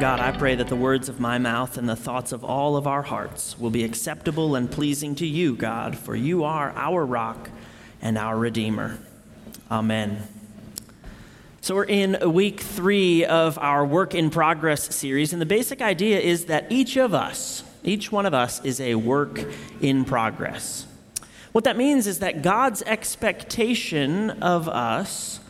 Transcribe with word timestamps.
God, 0.00 0.20
I 0.20 0.30
pray 0.30 0.54
that 0.56 0.68
the 0.68 0.76
words 0.76 1.08
of 1.08 1.20
my 1.20 1.38
mouth 1.38 1.78
and 1.78 1.88
the 1.88 1.96
thoughts 1.96 2.32
of 2.32 2.44
all 2.44 2.76
of 2.76 2.86
our 2.86 3.00
hearts 3.00 3.58
will 3.58 3.70
be 3.70 3.82
acceptable 3.82 4.54
and 4.54 4.70
pleasing 4.70 5.14
to 5.14 5.26
you, 5.26 5.56
God, 5.56 5.96
for 5.96 6.14
you 6.14 6.44
are 6.44 6.70
our 6.76 7.06
rock 7.06 7.48
and 8.02 8.18
our 8.18 8.36
Redeemer. 8.36 8.98
Amen. 9.70 10.28
So, 11.62 11.74
we're 11.74 11.84
in 11.84 12.18
week 12.32 12.60
three 12.60 13.24
of 13.24 13.56
our 13.58 13.86
Work 13.86 14.14
in 14.14 14.28
Progress 14.28 14.94
series, 14.94 15.32
and 15.32 15.40
the 15.40 15.46
basic 15.46 15.80
idea 15.80 16.20
is 16.20 16.44
that 16.44 16.70
each 16.70 16.98
of 16.98 17.14
us, 17.14 17.64
each 17.82 18.12
one 18.12 18.26
of 18.26 18.34
us, 18.34 18.62
is 18.64 18.80
a 18.80 18.96
work 18.96 19.44
in 19.80 20.04
progress. 20.04 20.86
What 21.52 21.64
that 21.64 21.78
means 21.78 22.06
is 22.06 22.18
that 22.18 22.42
God's 22.42 22.82
expectation 22.82 24.42
of 24.42 24.68
us 24.68 25.40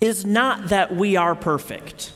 is 0.00 0.24
not 0.24 0.68
that 0.68 0.96
we 0.96 1.16
are 1.16 1.34
perfect. 1.34 2.12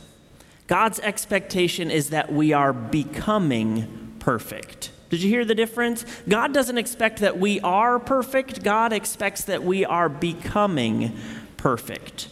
God's 0.66 0.98
expectation 1.01 1.91
is 1.91 2.11
that 2.11 2.33
we 2.33 2.52
are 2.52 2.73
becoming 2.73 4.16
perfect. 4.19 4.91
Did 5.11 5.23
you 5.23 5.30
hear 5.30 5.45
the 5.45 5.55
difference? 5.55 6.05
God 6.29 6.52
doesn't 6.52 6.79
expect 6.79 7.20
that 7.20 7.39
we 7.39 7.61
are 7.61 7.98
perfect, 7.98 8.65
God 8.65 8.92
expects 8.92 9.45
that 9.45 9.62
we 9.62 9.84
are 9.84 10.09
becoming 10.09 11.16
perfect. 11.56 12.29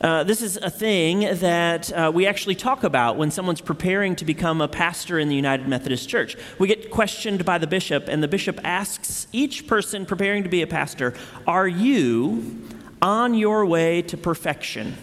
Uh, 0.00 0.22
this 0.22 0.42
is 0.42 0.56
a 0.58 0.70
thing 0.70 1.20
that 1.38 1.92
uh, 1.92 2.12
we 2.14 2.24
actually 2.24 2.54
talk 2.54 2.84
about 2.84 3.16
when 3.16 3.32
someone's 3.32 3.60
preparing 3.60 4.14
to 4.14 4.24
become 4.24 4.60
a 4.60 4.68
pastor 4.68 5.18
in 5.18 5.28
the 5.28 5.34
United 5.34 5.66
Methodist 5.66 6.08
Church. 6.08 6.36
We 6.58 6.68
get 6.68 6.90
questioned 6.90 7.44
by 7.44 7.58
the 7.58 7.66
bishop, 7.66 8.06
and 8.06 8.22
the 8.22 8.28
bishop 8.28 8.60
asks 8.62 9.26
each 9.32 9.66
person 9.66 10.06
preparing 10.06 10.44
to 10.44 10.48
be 10.48 10.62
a 10.62 10.68
pastor, 10.68 11.14
Are 11.48 11.66
you 11.66 12.64
on 13.02 13.34
your 13.34 13.66
way 13.66 14.02
to 14.02 14.16
perfection? 14.16 14.96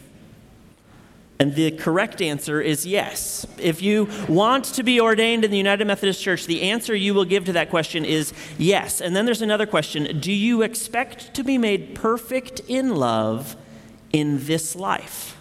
And 1.37 1.53
the 1.53 1.71
correct 1.71 2.21
answer 2.21 2.61
is 2.61 2.85
yes. 2.85 3.45
If 3.57 3.81
you 3.81 4.09
want 4.29 4.65
to 4.65 4.83
be 4.83 5.01
ordained 5.01 5.43
in 5.43 5.51
the 5.51 5.57
United 5.57 5.85
Methodist 5.85 6.21
Church, 6.21 6.45
the 6.45 6.61
answer 6.61 6.95
you 6.95 7.13
will 7.13 7.25
give 7.25 7.45
to 7.45 7.53
that 7.53 7.69
question 7.69 8.05
is 8.05 8.33
yes. 8.57 9.01
And 9.01 9.15
then 9.15 9.25
there's 9.25 9.41
another 9.41 9.65
question 9.65 10.19
Do 10.19 10.31
you 10.31 10.61
expect 10.61 11.33
to 11.33 11.43
be 11.43 11.57
made 11.57 11.93
perfect 11.93 12.61
in 12.67 12.95
love 12.95 13.57
in 14.13 14.45
this 14.45 14.75
life? 14.75 15.37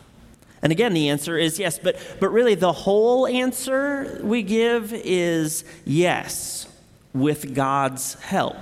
And 0.63 0.73
again, 0.73 0.95
the 0.95 1.11
answer 1.11 1.39
is 1.39 1.59
yes. 1.59 1.79
But, 1.79 1.97
but 2.19 2.31
really, 2.31 2.57
the 2.57 2.73
whole 2.73 3.27
answer 3.29 4.19
we 4.25 4.43
give 4.43 4.93
is 4.93 5.63
yes, 5.85 6.67
with 7.13 7.55
God's 7.55 8.15
help. 8.15 8.57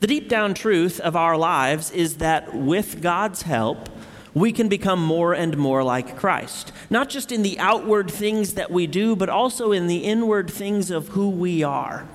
The 0.00 0.06
deep 0.06 0.28
down 0.28 0.54
truth 0.54 1.00
of 1.00 1.16
our 1.16 1.36
lives 1.36 1.90
is 1.90 2.18
that 2.18 2.54
with 2.54 3.02
God's 3.02 3.42
help, 3.42 3.88
we 4.40 4.52
can 4.52 4.68
become 4.68 5.04
more 5.04 5.32
and 5.32 5.56
more 5.56 5.82
like 5.82 6.16
Christ. 6.16 6.72
Not 6.90 7.08
just 7.08 7.32
in 7.32 7.42
the 7.42 7.58
outward 7.58 8.10
things 8.10 8.54
that 8.54 8.70
we 8.70 8.86
do, 8.86 9.16
but 9.16 9.28
also 9.28 9.72
in 9.72 9.86
the 9.86 10.04
inward 10.04 10.50
things 10.50 10.90
of 10.90 11.08
who 11.08 11.30
we 11.30 11.62
are. 11.62 12.06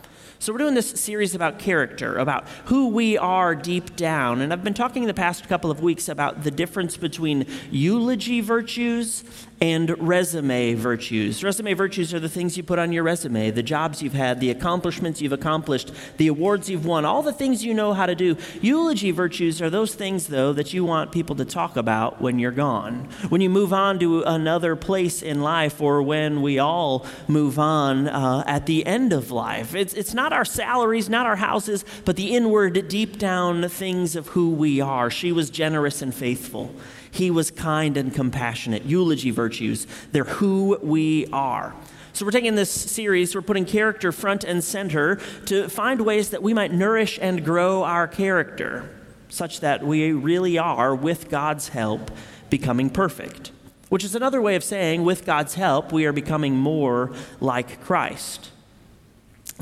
So, 0.43 0.51
we're 0.51 0.59
doing 0.59 0.73
this 0.73 0.89
series 0.89 1.35
about 1.35 1.57
character, 1.57 2.17
about 2.17 2.45
who 2.65 2.89
we 2.89 3.17
are 3.17 3.55
deep 3.55 3.95
down. 3.95 4.41
And 4.41 4.51
I've 4.51 4.61
been 4.61 4.73
talking 4.73 5.05
the 5.05 5.13
past 5.13 5.47
couple 5.47 5.71
of 5.71 5.81
weeks 5.81 6.09
about 6.09 6.43
the 6.43 6.51
difference 6.51 6.97
between 6.97 7.45
eulogy 7.71 8.41
virtues 8.41 9.23
and 9.63 9.97
resume 10.05 10.75
virtues. 10.75 11.41
Resume 11.41 11.73
virtues 11.73 12.13
are 12.13 12.19
the 12.19 12.27
things 12.27 12.57
you 12.57 12.63
put 12.63 12.79
on 12.79 12.91
your 12.91 13.03
resume, 13.03 13.49
the 13.49 13.63
jobs 13.63 14.01
you've 14.01 14.11
had, 14.11 14.41
the 14.41 14.49
accomplishments 14.49 15.21
you've 15.21 15.31
accomplished, 15.31 15.93
the 16.17 16.27
awards 16.27 16.69
you've 16.69 16.85
won, 16.85 17.05
all 17.05 17.23
the 17.23 17.31
things 17.31 17.63
you 17.63 17.73
know 17.73 17.93
how 17.93 18.05
to 18.05 18.13
do. 18.13 18.35
Eulogy 18.61 19.11
virtues 19.11 19.61
are 19.61 19.69
those 19.69 19.95
things, 19.95 20.27
though, 20.27 20.51
that 20.51 20.73
you 20.73 20.83
want 20.83 21.13
people 21.13 21.37
to 21.37 21.45
talk 21.45 21.77
about 21.77 22.19
when 22.19 22.39
you're 22.39 22.51
gone. 22.51 23.07
When 23.29 23.39
you 23.39 23.49
move 23.49 23.71
on 23.71 23.99
to 23.99 24.23
another 24.23 24.75
place 24.75 25.21
in 25.21 25.41
life, 25.41 25.79
or 25.79 26.03
when 26.03 26.41
we 26.41 26.59
all 26.59 27.05
move 27.29 27.57
on 27.57 28.09
uh, 28.09 28.43
at 28.45 28.65
the 28.65 28.85
end 28.85 29.13
of 29.13 29.31
life. 29.31 29.75
It's, 29.75 29.93
it's 29.93 30.13
not 30.13 30.32
our 30.33 30.45
salaries, 30.45 31.09
not 31.09 31.25
our 31.25 31.35
houses, 31.35 31.85
but 32.05 32.15
the 32.15 32.35
inward, 32.35 32.87
deep 32.87 33.17
down 33.17 33.67
things 33.69 34.15
of 34.15 34.27
who 34.29 34.51
we 34.51 34.81
are. 34.81 35.09
She 35.09 35.31
was 35.31 35.49
generous 35.49 36.01
and 36.01 36.13
faithful. 36.13 36.73
He 37.09 37.29
was 37.29 37.51
kind 37.51 37.95
and 37.95 38.13
compassionate. 38.13 38.85
Eulogy 38.85 39.31
virtues, 39.31 39.87
they're 40.11 40.23
who 40.23 40.77
we 40.81 41.27
are. 41.27 41.75
So, 42.13 42.25
we're 42.25 42.31
taking 42.31 42.55
this 42.55 42.69
series, 42.69 43.33
we're 43.33 43.41
putting 43.41 43.65
character 43.65 44.11
front 44.11 44.43
and 44.43 44.63
center 44.63 45.15
to 45.45 45.67
find 45.67 46.01
ways 46.01 46.29
that 46.29 46.43
we 46.43 46.53
might 46.53 46.71
nourish 46.71 47.17
and 47.21 47.43
grow 47.43 47.83
our 47.83 48.07
character 48.07 48.89
such 49.33 49.61
that 49.61 49.83
we 49.83 50.11
really 50.11 50.59
are, 50.59 50.93
with 50.93 51.27
God's 51.27 51.69
help, 51.69 52.11
becoming 52.51 52.91
perfect. 52.91 53.51
Which 53.89 54.03
is 54.03 54.13
another 54.13 54.41
way 54.41 54.55
of 54.55 54.63
saying, 54.63 55.03
with 55.03 55.25
God's 55.25 55.55
help, 55.55 55.91
we 55.91 56.05
are 56.05 56.13
becoming 56.13 56.55
more 56.55 57.11
like 57.39 57.83
Christ. 57.83 58.51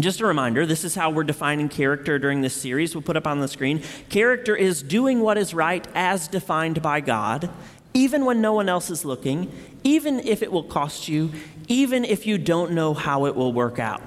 Just 0.01 0.19
a 0.19 0.25
reminder 0.25 0.65
this 0.65 0.83
is 0.83 0.95
how 0.95 1.11
we're 1.11 1.23
defining 1.23 1.69
character 1.69 2.17
during 2.17 2.41
this 2.41 2.55
series. 2.55 2.95
We'll 2.95 3.03
put 3.03 3.17
up 3.17 3.27
on 3.27 3.39
the 3.39 3.47
screen. 3.47 3.83
Character 4.09 4.55
is 4.55 4.81
doing 4.81 5.21
what 5.21 5.37
is 5.37 5.53
right 5.53 5.87
as 5.93 6.27
defined 6.27 6.81
by 6.81 7.01
God, 7.01 7.49
even 7.93 8.25
when 8.25 8.41
no 8.41 8.53
one 8.53 8.67
else 8.67 8.89
is 8.89 9.05
looking, 9.05 9.51
even 9.83 10.19
if 10.21 10.41
it 10.41 10.51
will 10.51 10.63
cost 10.63 11.07
you, 11.07 11.31
even 11.67 12.03
if 12.03 12.25
you 12.25 12.37
don't 12.37 12.71
know 12.71 12.93
how 12.93 13.25
it 13.25 13.35
will 13.35 13.53
work 13.53 13.77
out. 13.77 14.01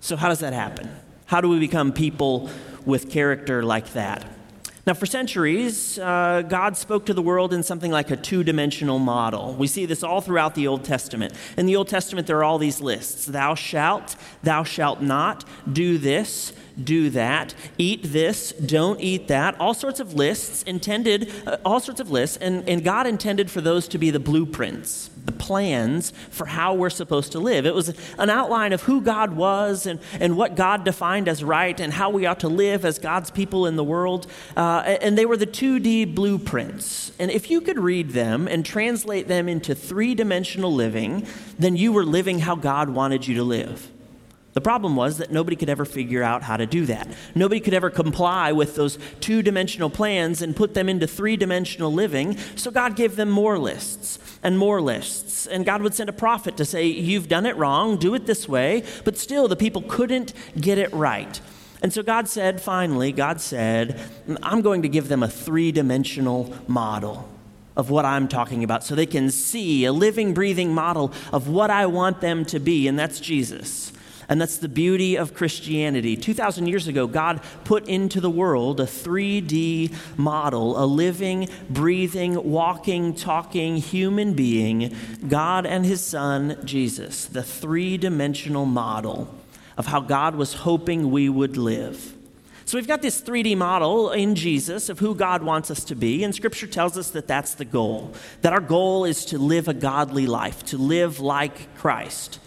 So, 0.00 0.16
how 0.16 0.28
does 0.28 0.40
that 0.40 0.52
happen? 0.52 0.90
How 1.26 1.40
do 1.40 1.48
we 1.48 1.58
become 1.58 1.92
people 1.92 2.50
with 2.84 3.10
character 3.10 3.62
like 3.62 3.92
that? 3.94 4.31
Now, 4.84 4.94
for 4.94 5.06
centuries, 5.06 5.96
uh, 6.00 6.42
God 6.42 6.76
spoke 6.76 7.06
to 7.06 7.14
the 7.14 7.22
world 7.22 7.52
in 7.52 7.62
something 7.62 7.92
like 7.92 8.10
a 8.10 8.16
two 8.16 8.42
dimensional 8.42 8.98
model. 8.98 9.54
We 9.54 9.68
see 9.68 9.86
this 9.86 10.02
all 10.02 10.20
throughout 10.20 10.56
the 10.56 10.66
Old 10.66 10.82
Testament. 10.82 11.34
In 11.56 11.66
the 11.66 11.76
Old 11.76 11.86
Testament, 11.86 12.26
there 12.26 12.38
are 12.38 12.44
all 12.44 12.58
these 12.58 12.80
lists 12.80 13.26
Thou 13.26 13.54
shalt, 13.54 14.16
thou 14.42 14.64
shalt 14.64 15.00
not, 15.00 15.44
do 15.72 15.98
this, 15.98 16.52
do 16.82 17.10
that, 17.10 17.54
eat 17.78 18.02
this, 18.02 18.52
don't 18.52 19.00
eat 19.00 19.28
that, 19.28 19.58
all 19.60 19.74
sorts 19.74 20.00
of 20.00 20.14
lists 20.14 20.62
intended, 20.62 21.32
uh, 21.46 21.58
all 21.64 21.80
sorts 21.80 22.00
of 22.00 22.10
lists, 22.10 22.36
and, 22.38 22.68
and 22.68 22.84
God 22.84 23.06
intended 23.06 23.50
for 23.50 23.60
those 23.60 23.88
to 23.88 23.98
be 23.98 24.10
the 24.10 24.20
blueprints, 24.20 25.10
the 25.24 25.32
plans 25.32 26.12
for 26.30 26.46
how 26.46 26.74
we're 26.74 26.90
supposed 26.90 27.32
to 27.32 27.38
live. 27.38 27.66
It 27.66 27.74
was 27.74 27.94
an 28.18 28.30
outline 28.30 28.72
of 28.72 28.82
who 28.82 29.00
God 29.00 29.32
was 29.32 29.86
and, 29.86 30.00
and 30.20 30.36
what 30.36 30.56
God 30.56 30.84
defined 30.84 31.28
as 31.28 31.44
right 31.44 31.78
and 31.78 31.92
how 31.92 32.10
we 32.10 32.26
ought 32.26 32.40
to 32.40 32.48
live 32.48 32.84
as 32.84 32.98
God's 32.98 33.30
people 33.30 33.66
in 33.66 33.76
the 33.76 33.84
world. 33.84 34.26
Uh, 34.56 34.96
and 35.00 35.16
they 35.16 35.26
were 35.26 35.36
the 35.36 35.46
2D 35.46 36.14
blueprints. 36.14 37.12
And 37.18 37.30
if 37.30 37.50
you 37.50 37.60
could 37.60 37.78
read 37.78 38.10
them 38.10 38.48
and 38.48 38.64
translate 38.64 39.28
them 39.28 39.48
into 39.48 39.74
three 39.74 40.14
dimensional 40.14 40.72
living, 40.72 41.26
then 41.58 41.76
you 41.76 41.92
were 41.92 42.04
living 42.04 42.40
how 42.40 42.56
God 42.56 42.90
wanted 42.90 43.26
you 43.26 43.34
to 43.36 43.44
live. 43.44 43.90
The 44.54 44.60
problem 44.60 44.96
was 44.96 45.18
that 45.18 45.32
nobody 45.32 45.56
could 45.56 45.70
ever 45.70 45.84
figure 45.84 46.22
out 46.22 46.42
how 46.42 46.58
to 46.58 46.66
do 46.66 46.84
that. 46.86 47.08
Nobody 47.34 47.58
could 47.58 47.72
ever 47.72 47.88
comply 47.88 48.52
with 48.52 48.74
those 48.74 48.98
two 49.20 49.42
dimensional 49.42 49.88
plans 49.88 50.42
and 50.42 50.54
put 50.54 50.74
them 50.74 50.88
into 50.88 51.06
three 51.06 51.36
dimensional 51.36 51.92
living. 51.92 52.36
So 52.54 52.70
God 52.70 52.94
gave 52.94 53.16
them 53.16 53.30
more 53.30 53.58
lists 53.58 54.18
and 54.42 54.58
more 54.58 54.82
lists. 54.82 55.46
And 55.46 55.64
God 55.64 55.80
would 55.80 55.94
send 55.94 56.10
a 56.10 56.12
prophet 56.12 56.58
to 56.58 56.66
say, 56.66 56.86
You've 56.86 57.28
done 57.28 57.46
it 57.46 57.56
wrong, 57.56 57.96
do 57.96 58.14
it 58.14 58.26
this 58.26 58.46
way. 58.46 58.84
But 59.04 59.16
still, 59.16 59.48
the 59.48 59.56
people 59.56 59.82
couldn't 59.82 60.34
get 60.60 60.76
it 60.76 60.92
right. 60.92 61.40
And 61.80 61.92
so 61.92 62.02
God 62.02 62.28
said, 62.28 62.60
finally, 62.60 63.10
God 63.10 63.40
said, 63.40 63.98
I'm 64.42 64.62
going 64.62 64.82
to 64.82 64.88
give 64.88 65.08
them 65.08 65.22
a 65.22 65.28
three 65.28 65.72
dimensional 65.72 66.54
model 66.68 67.28
of 67.76 67.90
what 67.90 68.04
I'm 68.04 68.28
talking 68.28 68.62
about 68.62 68.84
so 68.84 68.94
they 68.94 69.06
can 69.06 69.30
see 69.30 69.84
a 69.84 69.92
living, 69.92 70.32
breathing 70.32 70.72
model 70.72 71.12
of 71.32 71.48
what 71.48 71.70
I 71.70 71.86
want 71.86 72.20
them 72.20 72.44
to 72.46 72.60
be, 72.60 72.86
and 72.86 72.96
that's 72.98 73.18
Jesus. 73.18 73.92
And 74.28 74.40
that's 74.40 74.58
the 74.58 74.68
beauty 74.68 75.16
of 75.16 75.34
Christianity. 75.34 76.16
2,000 76.16 76.66
years 76.66 76.86
ago, 76.86 77.06
God 77.06 77.40
put 77.64 77.88
into 77.88 78.20
the 78.20 78.30
world 78.30 78.80
a 78.80 78.84
3D 78.84 79.94
model, 80.16 80.82
a 80.82 80.86
living, 80.86 81.48
breathing, 81.68 82.50
walking, 82.50 83.14
talking 83.14 83.76
human 83.76 84.34
being, 84.34 84.94
God 85.28 85.66
and 85.66 85.84
his 85.84 86.02
son, 86.02 86.58
Jesus, 86.64 87.26
the 87.26 87.42
three 87.42 87.98
dimensional 87.98 88.66
model 88.66 89.34
of 89.76 89.86
how 89.86 90.00
God 90.00 90.34
was 90.34 90.54
hoping 90.54 91.10
we 91.10 91.28
would 91.28 91.56
live. 91.56 92.14
So 92.64 92.78
we've 92.78 92.88
got 92.88 93.02
this 93.02 93.20
3D 93.20 93.56
model 93.56 94.12
in 94.12 94.34
Jesus 94.34 94.88
of 94.88 94.98
who 94.98 95.14
God 95.14 95.42
wants 95.42 95.70
us 95.70 95.84
to 95.84 95.94
be, 95.94 96.24
and 96.24 96.34
Scripture 96.34 96.66
tells 96.66 96.96
us 96.96 97.10
that 97.10 97.26
that's 97.26 97.54
the 97.54 97.64
goal. 97.64 98.14
That 98.42 98.52
our 98.52 98.60
goal 98.60 99.04
is 99.04 99.26
to 99.26 99.38
live 99.38 99.68
a 99.68 99.74
godly 99.74 100.26
life, 100.26 100.64
to 100.66 100.78
live 100.78 101.20
like 101.20 101.74
Christ. 101.76 102.38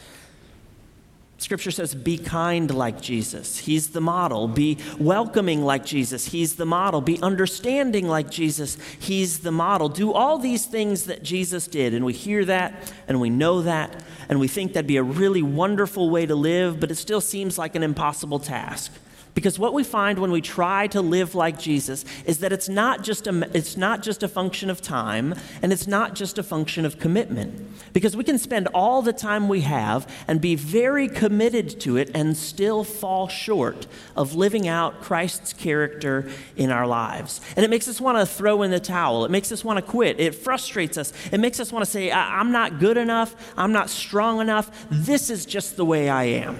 Scripture 1.38 1.72
says, 1.72 1.94
be 1.94 2.18
kind 2.18 2.74
like 2.74 3.02
Jesus. 3.02 3.58
He's 3.58 3.90
the 3.90 4.00
model. 4.00 4.48
Be 4.48 4.78
welcoming 4.98 5.64
like 5.64 5.86
Jesus. 5.86 6.28
He's 6.28 6.56
the 6.56 6.66
model. 6.66 7.02
Be 7.02 7.22
understanding 7.22 8.08
like 8.08 8.32
Jesus. 8.32 8.78
He's 9.00 9.40
the 9.40 9.52
model. 9.52 9.90
Do 9.90 10.14
all 10.14 10.38
these 10.38 10.66
things 10.66 11.06
that 11.06 11.24
Jesus 11.24 11.68
did. 11.68 11.94
And 11.94 12.06
we 12.06 12.14
hear 12.14 12.46
that 12.46 12.94
and 13.08 13.20
we 13.20 13.30
know 13.30 13.62
that 13.64 14.02
and 14.30 14.40
we 14.40 14.48
think 14.48 14.74
that'd 14.74 14.88
be 14.88 14.98
a 14.98 15.04
really 15.04 15.42
wonderful 15.42 16.10
way 16.10 16.26
to 16.26 16.36
live, 16.36 16.80
but 16.80 16.90
it 16.90 16.96
still 16.96 17.22
seems 17.22 17.58
like 17.58 17.76
an 17.76 17.84
impossible 17.84 18.40
task 18.40 18.92
Because 19.36 19.60
what 19.60 19.74
we 19.74 19.84
find 19.84 20.18
when 20.18 20.32
we 20.32 20.40
try 20.40 20.88
to 20.88 21.02
live 21.02 21.36
like 21.36 21.60
Jesus 21.60 22.06
is 22.26 22.40
that 22.40 22.54
it's 22.54 22.70
not 22.70 23.04
just 23.04 23.28
a, 23.28 23.50
it's 23.56 23.76
not 23.76 24.02
just 24.02 24.24
a 24.24 24.30
function 24.30 24.70
of 24.70 24.82
time 24.82 25.36
and 25.62 25.74
it's 25.74 25.88
not 25.88 26.16
just 26.16 26.38
a 26.38 26.44
function 26.44 26.86
of 26.86 27.00
commitment. 27.00 27.62
Because 27.92 28.16
we 28.16 28.24
can 28.24 28.38
spend 28.38 28.68
all 28.74 29.02
the 29.02 29.12
time 29.12 29.50
we 29.50 29.62
have 29.62 30.10
and 30.28 30.40
be 30.40 30.56
very 30.56 31.10
committed 31.10 31.82
to 31.82 31.98
it 31.98 32.10
and 32.16 32.38
still 32.38 32.86
fall 32.86 33.28
short 33.28 33.88
of 34.16 34.36
living 34.36 34.70
out 34.70 35.02
Christ's 35.02 35.52
character 35.52 36.30
in 36.56 36.72
our 36.72 36.88
lives. 36.88 37.42
And 37.58 37.66
it 37.66 37.70
makes 37.70 37.90
us 37.90 38.00
want 38.00 38.18
to 38.18 38.26
throw 38.26 38.64
in 38.64 38.72
the 38.72 38.80
towel. 38.80 39.26
It 39.26 39.32
makes 39.32 39.52
us 39.52 39.66
want 39.66 39.78
to 39.78 39.82
quit. 39.82 40.18
It 40.18 40.34
frustrates 40.34 40.98
us. 40.98 41.12
It 41.34 41.42
makes 41.42 41.60
us 41.60 41.74
want 41.74 41.84
to 41.84 41.92
say, 41.92 42.10
I'm 42.10 42.54
not 42.54 42.80
good 42.80 42.96
enough. 42.96 43.36
I'm 43.58 43.74
not 43.74 43.90
strong 43.90 44.40
enough. 44.40 44.72
This 44.90 45.30
is 45.30 45.46
just 45.46 45.76
the 45.76 45.84
way 45.84 46.08
I 46.08 46.24
am. 46.24 46.58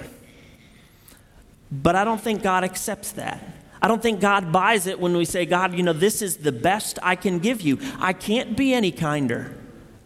But 1.70 1.96
I 1.96 2.04
don't 2.04 2.20
think 2.20 2.42
God 2.42 2.64
accepts 2.64 3.12
that. 3.12 3.42
I 3.82 3.88
don't 3.88 4.02
think 4.02 4.20
God 4.20 4.52
buys 4.52 4.86
it 4.86 4.98
when 4.98 5.16
we 5.16 5.24
say, 5.24 5.46
God, 5.46 5.74
you 5.74 5.82
know, 5.82 5.92
this 5.92 6.22
is 6.22 6.38
the 6.38 6.52
best 6.52 6.98
I 7.02 7.14
can 7.14 7.38
give 7.38 7.60
you. 7.60 7.78
I 7.98 8.12
can't 8.12 8.56
be 8.56 8.72
any 8.72 8.90
kinder. 8.90 9.56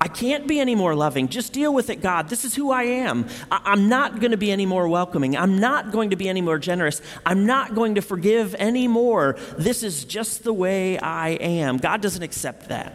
I 0.00 0.08
can't 0.08 0.46
be 0.46 0.58
any 0.60 0.74
more 0.74 0.94
loving. 0.94 1.28
Just 1.28 1.52
deal 1.52 1.74
with 1.74 1.90
it, 1.90 2.00
God. 2.00 2.30
This 2.30 2.44
is 2.46 2.54
who 2.54 2.70
I 2.70 2.84
am. 2.84 3.28
I- 3.50 3.72
am 3.72 3.88
not 3.88 4.18
going 4.18 4.30
to 4.30 4.38
be 4.38 4.50
any 4.50 4.64
more 4.64 4.88
welcoming. 4.88 5.36
I'm 5.36 5.58
not 5.58 5.92
going 5.92 6.10
to 6.10 6.16
be 6.16 6.28
any 6.28 6.40
more 6.40 6.58
generous. 6.58 7.02
I'm 7.26 7.44
not 7.44 7.74
going 7.74 7.96
to 7.96 8.02
forgive 8.02 8.56
any 8.58 8.88
more. 8.88 9.36
This 9.58 9.82
is 9.82 10.04
just 10.04 10.42
the 10.42 10.54
way 10.54 10.98
I 10.98 11.30
am. 11.30 11.76
God 11.76 12.00
doesn't 12.00 12.22
accept 12.22 12.70
that 12.70 12.94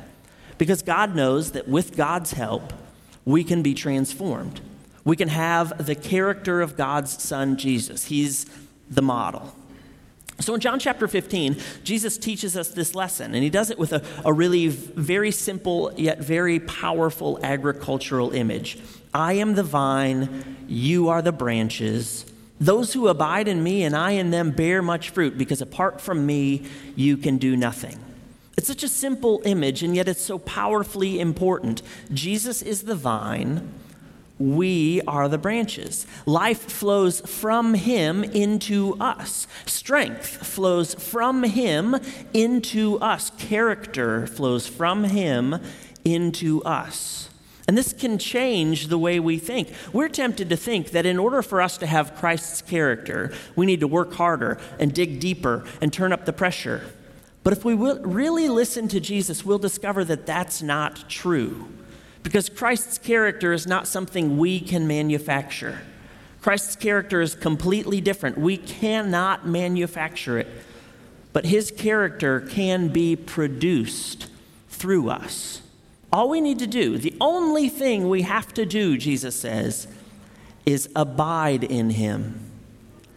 because 0.58 0.82
God 0.82 1.16
knows 1.16 1.52
that 1.52 1.68
with 1.68 1.96
God's 1.96 2.32
help, 2.32 2.74
we 3.24 3.44
can 3.44 3.62
be 3.62 3.76
transformed 3.76 4.62
we 5.06 5.16
can 5.16 5.30
have 5.30 5.86
the 5.86 5.96
character 5.96 6.62
of 6.62 6.75
God's 6.75 7.24
Son, 7.24 7.56
Jesus. 7.56 8.06
He's 8.06 8.48
the 8.90 9.02
model. 9.02 9.56
So 10.42 10.54
in 10.54 10.60
John 10.60 10.80
chapter 10.80 11.07
15, 11.07 11.56
Jesus 11.84 12.18
teaches 12.18 12.57
us 12.57 12.69
this 12.69 12.94
lesson, 12.94 13.34
and 13.34 13.44
he 13.44 13.50
does 13.50 13.69
it 13.69 13.80
with 13.80 13.94
a, 13.94 14.04
a 14.25 14.34
really 14.34 14.68
very 14.68 15.31
simple 15.31 15.94
yet 15.96 16.19
very 16.19 16.60
powerful 16.60 17.40
agricultural 17.42 18.31
image. 18.31 18.78
I 19.13 19.34
am 19.34 19.56
the 19.56 19.63
vine, 19.63 20.57
you 20.68 21.07
are 21.07 21.22
the 21.22 21.31
branches. 21.31 22.25
Those 22.60 22.92
who 22.94 23.07
abide 23.07 23.48
in 23.48 23.63
me 23.63 23.84
and 23.84 23.96
I 23.96 24.12
in 24.12 24.31
them 24.31 24.52
bear 24.52 24.81
much 24.81 25.12
fruit, 25.12 25.38
because 25.38 25.62
apart 25.62 26.02
from 26.02 26.25
me, 26.25 26.66
you 26.96 27.16
can 27.16 27.38
do 27.38 27.56
nothing. 27.56 27.98
It's 28.57 28.68
such 28.68 28.84
a 28.84 28.90
simple 28.90 29.42
image, 29.46 29.84
and 29.84 29.96
yet 29.96 30.10
it's 30.10 30.22
so 30.22 30.40
powerfully 30.40 31.19
important. 31.19 31.81
Jesus 32.13 32.62
is 32.62 32.84
the 32.84 32.96
vine, 32.96 33.72
we 34.38 35.02
are 35.08 35.30
the 35.30 35.38
branches. 35.38 36.06
Life 36.26 36.70
flows 36.70 37.22
from 37.22 37.74
Him 37.74 38.24
into 38.24 38.96
us. 39.00 39.48
Strength 39.66 40.46
flows 40.46 40.94
from 40.94 41.44
Him 41.44 41.96
into 42.34 43.00
us. 43.00 43.32
Character 43.38 44.28
flows 44.28 44.68
from 44.68 45.06
Him 45.06 45.56
into 46.04 46.62
us. 46.64 47.30
And 47.68 47.78
this 47.78 47.94
can 47.94 48.20
change 48.20 48.88
the 48.88 48.98
way 48.98 49.20
we 49.20 49.40
think. 49.40 49.74
We're 49.92 50.10
tempted 50.10 50.50
to 50.50 50.58
think 50.58 50.92
that 50.92 51.06
in 51.06 51.18
order 51.18 51.42
for 51.42 51.62
us 51.62 51.78
to 51.78 51.88
have 51.88 52.16
Christ's 52.16 52.62
character, 52.62 53.34
we 53.56 53.66
need 53.66 53.80
to 53.80 53.88
work 53.88 54.14
harder 54.14 54.60
and 54.80 54.94
dig 54.94 55.20
deeper 55.20 55.66
and 55.81 55.92
turn 55.92 56.14
up 56.14 56.26
the 56.26 56.34
pressure. 56.34 56.81
But 57.44 57.54
if 57.54 57.66
we 57.66 57.74
really 57.74 58.50
listen 58.50 58.88
to 58.90 59.00
Jesus, 59.00 59.46
we'll 59.46 59.60
discover 59.60 60.04
that 60.06 60.26
that's 60.26 60.62
not 60.62 61.10
true. 61.10 61.68
Because 62.25 62.50
Christ's 62.50 62.98
character 62.98 63.54
is 63.54 63.68
not 63.68 63.88
something 63.88 64.39
we 64.39 64.60
can 64.60 64.88
manufacture. 64.88 65.81
Christ's 66.42 66.75
character 66.75 67.22
is 67.22 67.36
completely 67.36 68.01
different. 68.01 68.36
We 68.36 68.57
cannot 68.57 69.48
manufacture 69.48 70.39
it. 70.39 70.48
But 71.33 71.45
his 71.45 71.69
character 71.69 72.42
can 72.42 72.88
be 72.88 73.16
produced 73.16 74.27
through 74.69 75.10
us. 75.10 75.62
All 76.12 76.27
we 76.27 76.42
need 76.42 76.57
to 76.60 76.68
do, 76.68 76.98
the 76.98 77.16
only 77.22 77.69
thing 77.69 78.10
we 78.10 78.24
have 78.24 78.51
to 78.56 78.66
do, 78.66 78.98
Jesus 78.98 79.39
says, 79.39 79.88
is 80.66 80.89
abide 80.95 81.63
in 81.63 81.92
him. 81.92 82.39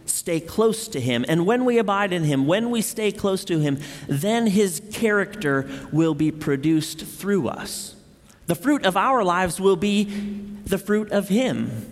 Stay 0.05 0.39
close 0.39 0.87
to 0.89 1.01
him. 1.01 1.25
And 1.27 1.47
when 1.47 1.65
we 1.65 1.79
abide 1.79 2.13
in 2.13 2.25
him, 2.25 2.45
when 2.45 2.69
we 2.69 2.83
stay 2.83 3.11
close 3.11 3.43
to 3.45 3.59
him, 3.59 3.79
then 4.07 4.45
his 4.45 4.83
character 4.93 5.67
will 5.91 6.13
be 6.13 6.31
produced 6.31 6.99
through 6.99 7.47
us. 7.47 7.95
The 8.49 8.55
fruit 8.55 8.83
of 8.83 8.97
our 8.97 9.23
lives 9.23 9.61
will 9.61 9.75
be 9.75 10.05
the 10.05 10.79
fruit 10.79 11.11
of 11.11 11.29
Him. 11.29 11.85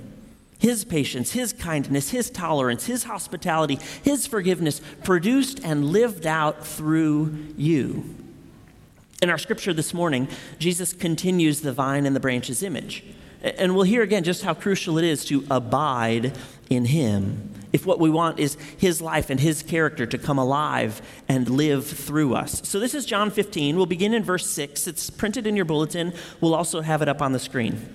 His 0.57 0.85
patience, 0.85 1.33
His 1.33 1.53
kindness, 1.53 2.09
His 2.09 2.31
tolerance, 2.31 2.87
His 2.87 3.03
hospitality, 3.03 3.77
His 4.01 4.25
forgiveness, 4.25 4.81
produced 5.03 5.59
and 5.63 5.85
lived 5.85 6.25
out 6.25 6.65
through 6.65 7.37
you. 7.57 8.15
In 9.21 9.29
our 9.29 9.37
scripture 9.37 9.71
this 9.71 9.93
morning, 9.93 10.27
Jesus 10.57 10.93
continues 10.93 11.61
the 11.61 11.73
vine 11.73 12.07
and 12.07 12.15
the 12.15 12.19
branches 12.19 12.63
image. 12.63 13.03
And 13.43 13.75
we'll 13.75 13.83
hear 13.83 14.01
again 14.01 14.23
just 14.23 14.41
how 14.41 14.55
crucial 14.55 14.97
it 14.97 15.03
is 15.03 15.25
to 15.25 15.45
abide 15.51 16.35
in 16.69 16.85
Him 16.85 17.53
if 17.73 17.85
what 17.85 17.99
we 17.99 18.09
want 18.09 18.39
is 18.39 18.57
his 18.77 19.01
life 19.01 19.29
and 19.29 19.39
his 19.39 19.61
character 19.61 20.05
to 20.05 20.17
come 20.17 20.37
alive 20.37 21.01
and 21.27 21.49
live 21.49 21.85
through 21.85 22.33
us. 22.33 22.67
So 22.67 22.79
this 22.79 22.95
is 22.95 23.05
John 23.05 23.29
15. 23.29 23.75
We'll 23.75 23.85
begin 23.85 24.13
in 24.13 24.23
verse 24.23 24.49
6. 24.49 24.87
It's 24.87 25.09
printed 25.09 25.45
in 25.45 25.55
your 25.55 25.65
bulletin. 25.65 26.13
We'll 26.39 26.55
also 26.55 26.81
have 26.81 27.01
it 27.01 27.09
up 27.09 27.21
on 27.21 27.33
the 27.33 27.39
screen. 27.39 27.87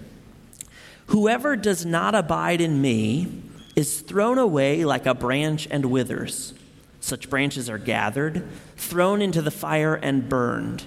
Whoever 1.06 1.56
does 1.56 1.84
not 1.84 2.14
abide 2.14 2.60
in 2.60 2.80
me 2.80 3.42
is 3.74 4.02
thrown 4.02 4.38
away 4.38 4.84
like 4.84 5.06
a 5.06 5.14
branch 5.14 5.66
and 5.70 5.86
withers. 5.86 6.54
Such 7.00 7.28
branches 7.28 7.68
are 7.68 7.78
gathered, 7.78 8.46
thrown 8.76 9.20
into 9.20 9.42
the 9.42 9.50
fire, 9.50 9.94
and 9.94 10.28
burned. 10.28 10.84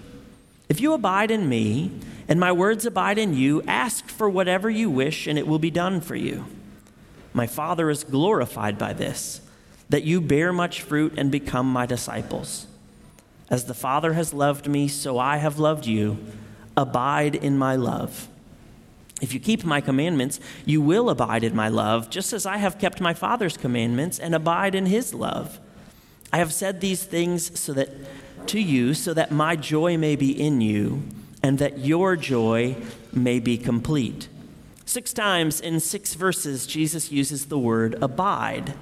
If 0.70 0.80
you 0.80 0.94
abide 0.94 1.32
in 1.32 1.50
me, 1.50 1.92
and 2.28 2.40
my 2.40 2.52
words 2.52 2.86
abide 2.86 3.18
in 3.18 3.34
you, 3.34 3.62
ask 3.64 4.08
for 4.08 4.30
whatever 4.30 4.70
you 4.70 4.90
wish, 4.90 5.28
and 5.28 5.38
it 5.38 5.48
will 5.48 5.60
be 5.60 5.70
done 5.70 6.00
for 6.00 6.16
you. 6.16 6.46
My 7.36 7.48
Father 7.48 7.90
is 7.90 8.06
glorified 8.06 8.78
by 8.78 8.94
this, 8.94 9.42
that 9.90 10.06
you 10.06 10.22
bear 10.22 10.54
much 10.54 10.82
fruit 10.82 11.16
and 11.18 11.30
become 11.30 11.70
my 11.70 11.86
disciples. 11.86 12.66
As 13.50 13.66
the 13.66 13.74
Father 13.74 14.14
has 14.14 14.34
loved 14.34 14.70
me, 14.70 14.88
so 14.88 15.20
I 15.20 15.36
have 15.36 15.60
loved 15.60 15.86
you. 15.86 16.18
Abide 16.78 17.36
in 17.36 17.58
my 17.58 17.76
love. 17.76 18.30
If 19.22 19.34
you 19.34 19.42
keep 19.42 19.66
my 19.66 19.82
commandments, 19.82 20.40
you 20.66 20.80
will 20.80 21.10
abide 21.10 21.44
in 21.44 21.54
my 21.54 21.68
love, 21.68 22.10
just 22.10 22.32
as 22.32 22.46
I 22.46 22.56
have 22.56 22.80
kept 22.80 23.02
my 23.02 23.14
Father's 23.14 23.58
commandments 23.58 24.18
and 24.18 24.34
abide 24.34 24.74
in 24.74 24.86
his 24.86 25.14
love. 25.14 25.60
I 26.32 26.38
have 26.38 26.54
said 26.54 26.80
these 26.80 27.04
things 27.04 27.60
so 27.60 27.74
that 27.74 27.90
to 28.48 28.62
you 28.62 28.94
so 28.94 29.14
that 29.14 29.32
my 29.32 29.58
joy 29.58 29.98
may 29.98 30.16
be 30.16 30.32
in 30.32 30.62
you 30.62 31.04
and 31.44 31.60
that 31.60 31.80
your 31.80 32.16
joy 32.16 32.78
may 33.12 33.42
be 33.42 33.58
complete. 33.58 34.30
Six 34.86 35.14
times 35.14 35.60
in 35.60 35.80
six 35.80 36.14
verses, 36.14 36.68
Jesus 36.68 37.12
uses 37.12 37.48
the 37.48 37.58
word 37.58 37.98
abide. 38.02 38.76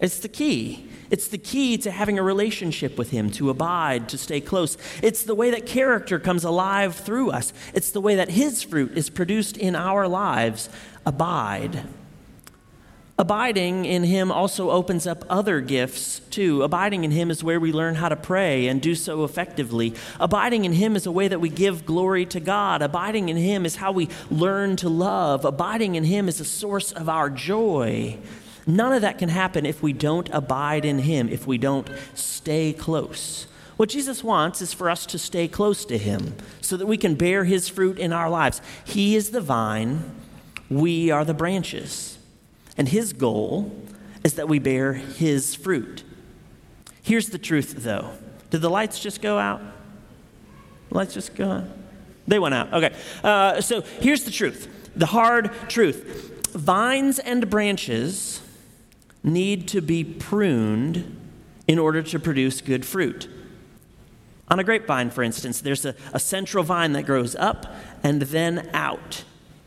It's 0.00 0.18
the 0.18 0.28
key. 0.28 0.90
It's 1.10 1.28
the 1.28 1.38
key 1.38 1.78
to 1.78 1.90
having 1.90 2.18
a 2.18 2.22
relationship 2.22 2.98
with 2.98 3.10
Him, 3.10 3.30
to 3.32 3.50
abide, 3.50 4.08
to 4.08 4.18
stay 4.18 4.40
close. 4.40 4.76
It's 5.02 5.22
the 5.22 5.34
way 5.34 5.50
that 5.50 5.64
character 5.64 6.18
comes 6.18 6.44
alive 6.44 6.96
through 6.96 7.30
us. 7.30 7.52
It's 7.72 7.92
the 7.92 8.00
way 8.00 8.16
that 8.16 8.30
His 8.30 8.62
fruit 8.62 8.98
is 8.98 9.10
produced 9.10 9.56
in 9.56 9.76
our 9.76 10.08
lives. 10.08 10.68
Abide. 11.06 11.84
Abiding 13.16 13.84
in 13.84 14.02
Him 14.02 14.32
also 14.32 14.70
opens 14.70 15.06
up 15.06 15.24
other 15.30 15.60
gifts, 15.60 16.18
too. 16.30 16.64
Abiding 16.64 17.04
in 17.04 17.12
Him 17.12 17.30
is 17.30 17.44
where 17.44 17.60
we 17.60 17.70
learn 17.70 17.94
how 17.94 18.08
to 18.08 18.16
pray 18.16 18.66
and 18.66 18.82
do 18.82 18.96
so 18.96 19.22
effectively. 19.22 19.94
Abiding 20.18 20.64
in 20.64 20.72
Him 20.72 20.96
is 20.96 21.06
a 21.06 21.12
way 21.12 21.28
that 21.28 21.40
we 21.40 21.48
give 21.48 21.86
glory 21.86 22.26
to 22.26 22.40
God. 22.40 22.82
Abiding 22.82 23.28
in 23.28 23.36
Him 23.36 23.64
is 23.64 23.76
how 23.76 23.92
we 23.92 24.08
learn 24.32 24.74
to 24.76 24.88
love. 24.88 25.44
Abiding 25.44 25.94
in 25.94 26.02
Him 26.02 26.28
is 26.28 26.40
a 26.40 26.44
source 26.44 26.90
of 26.90 27.08
our 27.08 27.30
joy. 27.30 28.18
None 28.66 28.92
of 28.92 29.02
that 29.02 29.18
can 29.18 29.28
happen 29.28 29.64
if 29.64 29.80
we 29.80 29.92
don't 29.92 30.28
abide 30.32 30.84
in 30.84 30.98
Him, 30.98 31.28
if 31.28 31.46
we 31.46 31.56
don't 31.56 31.88
stay 32.14 32.72
close. 32.72 33.46
What 33.76 33.90
Jesus 33.90 34.24
wants 34.24 34.60
is 34.60 34.72
for 34.72 34.90
us 34.90 35.06
to 35.06 35.18
stay 35.20 35.46
close 35.46 35.84
to 35.84 35.98
Him 35.98 36.34
so 36.60 36.76
that 36.76 36.86
we 36.86 36.96
can 36.96 37.14
bear 37.14 37.44
His 37.44 37.68
fruit 37.68 37.96
in 37.96 38.12
our 38.12 38.28
lives. 38.28 38.60
He 38.84 39.14
is 39.14 39.30
the 39.30 39.40
vine, 39.40 40.10
we 40.68 41.12
are 41.12 41.24
the 41.24 41.34
branches. 41.34 42.13
And 42.76 42.88
his 42.88 43.12
goal 43.12 43.74
is 44.22 44.34
that 44.34 44.48
we 44.48 44.58
bear 44.58 44.94
his 44.94 45.54
fruit. 45.54 46.02
Here's 47.02 47.28
the 47.28 47.38
truth, 47.38 47.74
though. 47.78 48.10
Did 48.50 48.62
the 48.62 48.70
lights 48.70 49.00
just 49.00 49.20
go 49.20 49.38
out? 49.38 49.60
lights 50.90 51.14
just 51.14 51.34
go 51.34 51.50
out? 51.50 51.64
They 52.26 52.38
went 52.38 52.54
out. 52.54 52.72
Okay. 52.72 52.94
Uh, 53.22 53.60
so 53.60 53.82
here's 54.00 54.24
the 54.24 54.30
truth 54.30 54.68
the 54.96 55.06
hard 55.06 55.50
truth 55.68 56.46
vines 56.52 57.18
and 57.18 57.50
branches 57.50 58.40
need 59.22 59.66
to 59.68 59.80
be 59.80 60.04
pruned 60.04 61.20
in 61.66 61.78
order 61.78 62.02
to 62.02 62.18
produce 62.18 62.60
good 62.60 62.84
fruit. 62.84 63.28
On 64.48 64.58
a 64.60 64.64
grapevine, 64.64 65.10
for 65.10 65.22
instance, 65.22 65.60
there's 65.60 65.84
a, 65.84 65.94
a 66.12 66.20
central 66.20 66.62
vine 66.62 66.92
that 66.92 67.04
grows 67.06 67.34
up 67.34 67.66
and 68.02 68.22
then 68.22 68.70
out. 68.74 69.24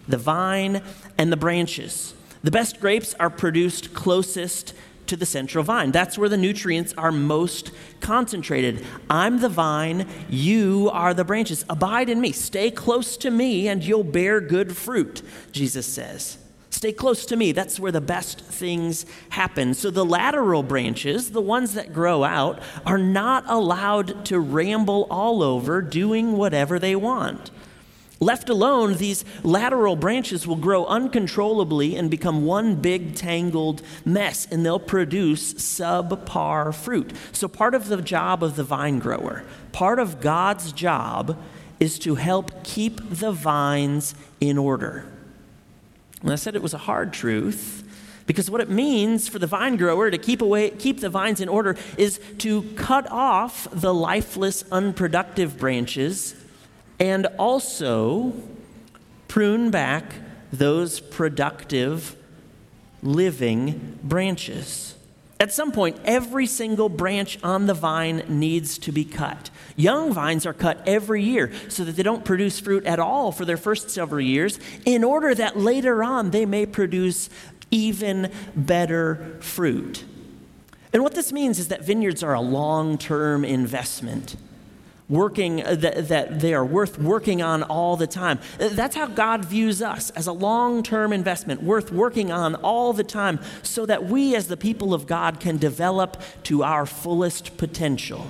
The 0.08 0.18
vine 0.18 0.82
and 1.18 1.32
the 1.32 1.38
branches. 1.38 2.14
The 2.44 2.52
best 2.52 2.80
grapes 2.80 3.14
are 3.16 3.30
produced 3.30 3.94
closest 3.94 4.74
to 5.08 5.16
the 5.16 5.26
central 5.26 5.64
vine. 5.64 5.92
That's 5.92 6.18
where 6.18 6.30
the 6.30 6.38
nutrients 6.38 6.94
are 6.98 7.12
most 7.12 7.72
concentrated. 8.00 8.86
I'm 9.10 9.40
the 9.40 9.50
vine, 9.50 10.08
you 10.30 10.90
are 10.94 11.14
the 11.14 11.24
branches. 11.24 11.66
Abide 11.70 12.10
in 12.10 12.22
me, 12.22 12.32
stay 12.32 12.70
close 12.72 13.18
to 13.18 13.32
me, 13.32 13.68
and 13.68 13.84
you'll 13.84 14.04
bear 14.04 14.40
good 14.40 14.76
fruit, 14.76 15.22
Jesus 15.52 15.86
says. 15.86 16.38
Stay 16.70 16.94
close 16.94 17.26
to 17.26 17.36
me. 17.36 17.54
That's 17.54 17.80
where 17.80 17.92
the 17.92 18.02
best 18.02 18.40
things 18.40 19.08
happen. 19.30 19.74
So 19.74 19.90
the 19.90 20.06
lateral 20.06 20.62
branches, 20.62 21.32
the 21.32 21.42
ones 21.42 21.74
that 21.74 21.92
grow 21.92 22.24
out, 22.24 22.62
are 22.86 23.00
not 23.00 23.46
allowed 23.48 24.26
to 24.26 24.40
ramble 24.40 25.08
all 25.10 25.42
over 25.42 25.82
doing 25.82 26.38
whatever 26.38 26.78
they 26.78 26.96
want. 26.96 27.50
Left 28.20 28.50
alone, 28.50 28.96
these 28.96 29.24
lateral 29.44 29.96
branches 29.96 30.48
will 30.48 30.56
grow 30.56 30.86
uncontrollably 30.86 31.96
and 31.96 32.10
become 32.10 32.46
one 32.46 32.76
big 32.76 33.16
tangled 33.16 33.84
mess, 34.06 34.48
and 34.50 34.66
they'll 34.66 34.80
produce 34.80 35.54
subpar 35.54 36.74
fruit. 36.74 37.14
So, 37.32 37.48
part 37.48 37.76
of 37.76 37.88
the 37.88 38.02
job 38.02 38.44
of 38.44 38.56
the 38.56 38.64
vine 38.64 38.98
grower, 38.98 39.44
part 39.72 40.00
of 40.00 40.20
God's 40.20 40.72
job, 40.72 41.38
is 41.80 42.00
to 42.00 42.16
help 42.16 42.64
keep 42.64 43.00
the 43.10 43.32
vines 43.32 44.16
in 44.40 44.58
order. 44.58 45.06
And 46.24 46.32
I 46.32 46.36
said 46.36 46.56
it 46.56 46.64
was 46.64 46.74
a 46.74 46.80
hard 46.80 47.14
truth 47.14 47.84
because 48.26 48.50
what 48.50 48.62
it 48.62 48.70
means 48.70 49.28
for 49.28 49.38
the 49.38 49.46
vine 49.46 49.78
grower 49.78 50.10
to 50.10 50.18
keep 50.18 50.42
away 50.42 50.72
keep 50.72 51.00
the 51.00 51.10
vines 51.10 51.40
in 51.40 51.48
order 51.48 51.78
is 51.98 52.20
to 52.40 52.64
cut 52.76 53.10
off 53.12 53.68
the 53.72 53.94
lifeless 53.94 54.64
unproductive 54.72 55.60
branches 55.60 56.36
and 57.00 57.28
also 57.38 58.34
prune 59.28 59.70
back 59.72 60.16
those 60.52 61.00
productive 61.00 62.16
living 63.04 64.00
branches. 64.04 64.96
At 65.40 65.54
some 65.54 65.72
point, 65.72 65.98
every 66.04 66.48
single 66.48 66.90
branch 66.90 67.38
on 67.44 67.68
the 67.68 67.76
vine 67.76 68.24
needs 68.28 68.80
to 68.80 68.92
be 68.92 69.06
cut. 69.06 69.52
Young 69.76 70.12
vines 70.12 70.48
are 70.48 70.54
cut 70.54 70.82
every 70.88 71.24
year 71.24 71.52
so 71.70 71.84
that 71.84 71.96
they 71.96 72.02
don't 72.02 72.26
produce 72.26 72.60
fruit 72.60 72.86
at 72.86 72.98
all 72.98 73.32
for 73.32 73.46
their 73.46 73.58
first 73.58 73.92
several 73.92 74.22
years, 74.22 74.60
in 74.84 75.04
order 75.04 75.36
that 75.36 75.56
later 75.56 76.04
on 76.04 76.32
they 76.32 76.46
may 76.46 76.66
produce 76.66 77.30
even 77.70 78.32
better 78.56 79.38
fruit. 79.40 80.06
And 80.92 81.04
what 81.04 81.14
this 81.14 81.32
means 81.32 81.60
is 81.60 81.68
that 81.68 81.84
vineyards 81.84 82.24
are 82.24 82.34
a 82.34 82.42
long 82.42 82.98
term 82.98 83.46
investment 83.46 84.36
working 85.10 85.64
uh, 85.64 85.76
that, 85.76 86.08
that 86.10 86.40
they 86.40 86.54
are 86.54 86.66
worth 86.66 87.00
working 87.00 87.42
on 87.42 87.64
all 87.64 87.96
the 87.96 88.08
time. 88.08 88.40
That's 88.58 88.96
how 88.96 89.08
god 89.08 89.46
views 89.46 89.82
us 89.82 90.10
as 90.12 90.28
a 90.28 90.34
long-term 90.34 91.14
investment 91.14 91.64
worth 91.64 91.92
working 91.92 92.32
on 92.32 92.56
all 92.56 92.94
the 92.94 93.04
time 93.04 93.40
so 93.64 93.86
that 93.86 94.06
we 94.06 94.36
as 94.36 94.48
the 94.48 94.58
people 94.58 94.94
of 94.94 95.08
god 95.08 95.40
can 95.40 95.58
develop 95.58 96.22
to 96.44 96.64
our 96.64 96.86
fullest 96.86 97.58
potential. 97.58 98.28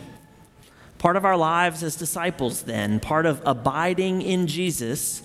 Part 0.99 1.15
of 1.15 1.25
our 1.25 1.37
lives 1.37 1.83
as 1.83 1.95
disciples 1.95 2.63
then 2.63 2.99
part 2.99 3.25
of 3.25 3.41
abiding 3.45 4.21
in 4.21 4.47
jesus 4.47 5.23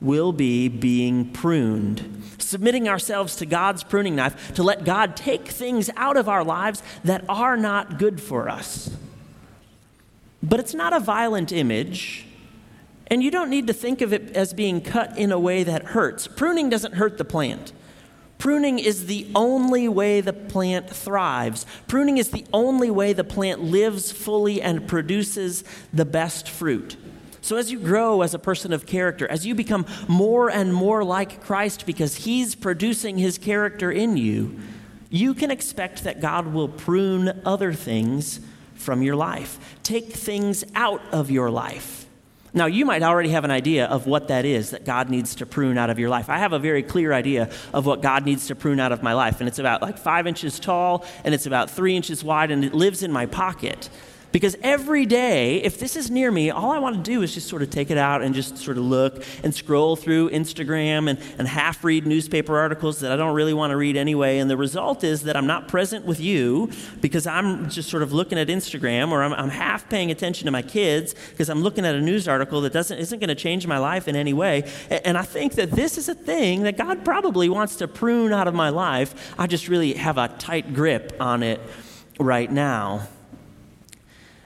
will 0.00 0.32
be 0.32 0.68
being 0.68 1.30
pruned, 1.30 2.22
submitting 2.36 2.88
ourselves 2.88 3.36
to 3.36 3.46
God's 3.46 3.82
pruning 3.82 4.16
knife 4.16 4.52
to 4.54 4.62
let 4.62 4.84
God 4.84 5.16
take 5.16 5.48
things 5.48 5.88
out 5.96 6.18
of 6.18 6.28
our 6.28 6.44
lives 6.44 6.82
that 7.04 7.24
are 7.26 7.56
not 7.56 7.98
good 7.98 8.20
for 8.20 8.50
us. 8.50 8.94
But 10.44 10.60
it's 10.60 10.74
not 10.74 10.92
a 10.92 11.00
violent 11.00 11.52
image, 11.52 12.26
and 13.06 13.22
you 13.22 13.30
don't 13.30 13.48
need 13.48 13.66
to 13.66 13.72
think 13.72 14.02
of 14.02 14.12
it 14.12 14.36
as 14.36 14.52
being 14.52 14.82
cut 14.82 15.16
in 15.16 15.32
a 15.32 15.38
way 15.38 15.64
that 15.64 15.84
hurts. 15.84 16.26
Pruning 16.26 16.68
doesn't 16.68 16.94
hurt 16.94 17.16
the 17.16 17.24
plant. 17.24 17.72
Pruning 18.36 18.78
is 18.78 19.06
the 19.06 19.26
only 19.34 19.88
way 19.88 20.20
the 20.20 20.34
plant 20.34 20.90
thrives. 20.90 21.64
Pruning 21.88 22.18
is 22.18 22.28
the 22.28 22.44
only 22.52 22.90
way 22.90 23.14
the 23.14 23.24
plant 23.24 23.62
lives 23.62 24.12
fully 24.12 24.60
and 24.60 24.86
produces 24.86 25.64
the 25.94 26.04
best 26.04 26.50
fruit. 26.50 26.98
So, 27.40 27.56
as 27.56 27.72
you 27.72 27.78
grow 27.78 28.20
as 28.20 28.34
a 28.34 28.38
person 28.38 28.74
of 28.74 28.84
character, 28.84 29.26
as 29.26 29.46
you 29.46 29.54
become 29.54 29.86
more 30.08 30.50
and 30.50 30.74
more 30.74 31.04
like 31.04 31.42
Christ 31.42 31.86
because 31.86 32.16
He's 32.16 32.54
producing 32.54 33.16
His 33.16 33.38
character 33.38 33.90
in 33.90 34.18
you, 34.18 34.60
you 35.08 35.32
can 35.32 35.50
expect 35.50 36.04
that 36.04 36.20
God 36.20 36.48
will 36.48 36.68
prune 36.68 37.40
other 37.46 37.72
things 37.72 38.40
from 38.74 39.02
your 39.02 39.16
life. 39.16 39.76
Take 39.82 40.12
things 40.12 40.64
out 40.74 41.02
of 41.12 41.30
your 41.30 41.50
life. 41.50 42.06
Now, 42.56 42.66
you 42.66 42.84
might 42.86 43.02
already 43.02 43.30
have 43.30 43.44
an 43.44 43.50
idea 43.50 43.86
of 43.86 44.06
what 44.06 44.28
that 44.28 44.44
is 44.44 44.70
that 44.70 44.84
God 44.84 45.10
needs 45.10 45.34
to 45.36 45.46
prune 45.46 45.76
out 45.76 45.90
of 45.90 45.98
your 45.98 46.08
life. 46.08 46.30
I 46.30 46.38
have 46.38 46.52
a 46.52 46.58
very 46.60 46.84
clear 46.84 47.12
idea 47.12 47.50
of 47.72 47.84
what 47.84 48.00
God 48.00 48.24
needs 48.24 48.46
to 48.46 48.54
prune 48.54 48.78
out 48.78 48.92
of 48.92 49.02
my 49.02 49.12
life, 49.12 49.40
and 49.40 49.48
it's 49.48 49.58
about 49.58 49.82
like 49.82 49.98
five 49.98 50.28
inches 50.28 50.60
tall, 50.60 51.04
and 51.24 51.34
it's 51.34 51.46
about 51.46 51.68
three 51.68 51.96
inches 51.96 52.22
wide, 52.22 52.52
and 52.52 52.64
it 52.64 52.72
lives 52.72 53.02
in 53.02 53.10
my 53.10 53.26
pocket. 53.26 53.90
Because 54.34 54.56
every 54.64 55.06
day, 55.06 55.58
if 55.58 55.78
this 55.78 55.94
is 55.94 56.10
near 56.10 56.28
me, 56.28 56.50
all 56.50 56.72
I 56.72 56.80
want 56.80 56.96
to 56.96 57.02
do 57.02 57.22
is 57.22 57.32
just 57.32 57.46
sort 57.46 57.62
of 57.62 57.70
take 57.70 57.92
it 57.92 57.96
out 57.96 58.20
and 58.20 58.34
just 58.34 58.58
sort 58.58 58.76
of 58.76 58.84
look 58.84 59.24
and 59.44 59.54
scroll 59.54 59.94
through 59.94 60.30
Instagram 60.30 61.08
and, 61.08 61.20
and 61.38 61.46
half 61.46 61.84
read 61.84 62.04
newspaper 62.04 62.58
articles 62.58 62.98
that 62.98 63.12
I 63.12 63.16
don't 63.16 63.36
really 63.36 63.54
want 63.54 63.70
to 63.70 63.76
read 63.76 63.96
anyway. 63.96 64.38
And 64.38 64.50
the 64.50 64.56
result 64.56 65.04
is 65.04 65.22
that 65.22 65.36
I'm 65.36 65.46
not 65.46 65.68
present 65.68 66.04
with 66.04 66.18
you 66.18 66.68
because 67.00 67.28
I'm 67.28 67.70
just 67.70 67.88
sort 67.88 68.02
of 68.02 68.12
looking 68.12 68.36
at 68.36 68.48
Instagram 68.48 69.12
or 69.12 69.22
I'm, 69.22 69.32
I'm 69.34 69.50
half 69.50 69.88
paying 69.88 70.10
attention 70.10 70.46
to 70.46 70.50
my 70.50 70.62
kids 70.62 71.14
because 71.30 71.48
I'm 71.48 71.62
looking 71.62 71.86
at 71.86 71.94
a 71.94 72.00
news 72.00 72.26
article 72.26 72.60
that 72.62 72.72
doesn't, 72.72 72.98
isn't 72.98 73.20
going 73.20 73.28
to 73.28 73.36
change 73.36 73.68
my 73.68 73.78
life 73.78 74.08
in 74.08 74.16
any 74.16 74.32
way. 74.32 74.68
And, 74.90 75.06
and 75.06 75.16
I 75.16 75.22
think 75.22 75.52
that 75.52 75.70
this 75.70 75.96
is 75.96 76.08
a 76.08 76.14
thing 76.14 76.64
that 76.64 76.76
God 76.76 77.04
probably 77.04 77.48
wants 77.48 77.76
to 77.76 77.86
prune 77.86 78.32
out 78.32 78.48
of 78.48 78.54
my 78.54 78.70
life. 78.70 79.32
I 79.38 79.46
just 79.46 79.68
really 79.68 79.94
have 79.94 80.18
a 80.18 80.26
tight 80.26 80.74
grip 80.74 81.18
on 81.20 81.44
it 81.44 81.60
right 82.18 82.50
now. 82.50 83.06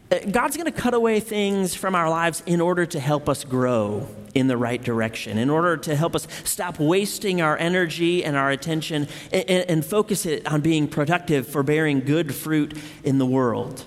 God's 0.08 0.56
going 0.56 0.72
to 0.72 0.78
cut 0.78 0.94
away 0.94 1.20
things 1.20 1.74
from 1.74 1.94
our 1.94 2.08
lives 2.08 2.42
in 2.46 2.60
order 2.60 2.86
to 2.86 2.98
help 2.98 3.28
us 3.28 3.44
grow 3.44 4.08
in 4.34 4.46
the 4.46 4.56
right 4.56 4.82
direction, 4.82 5.36
in 5.36 5.50
order 5.50 5.76
to 5.76 5.94
help 5.96 6.14
us 6.14 6.26
stop 6.44 6.78
wasting 6.78 7.42
our 7.42 7.58
energy 7.58 8.24
and 8.24 8.36
our 8.36 8.50
attention 8.50 9.08
and, 9.32 9.48
and, 9.50 9.84
focus 9.84 10.24
it 10.24 10.46
on 10.46 10.60
being 10.60 10.88
productive 10.88 11.46
for 11.46 11.62
bearing 11.62 12.00
good 12.00 12.34
fruit 12.34 12.76
in 13.04 13.18
the 13.18 13.26
world. 13.26 13.84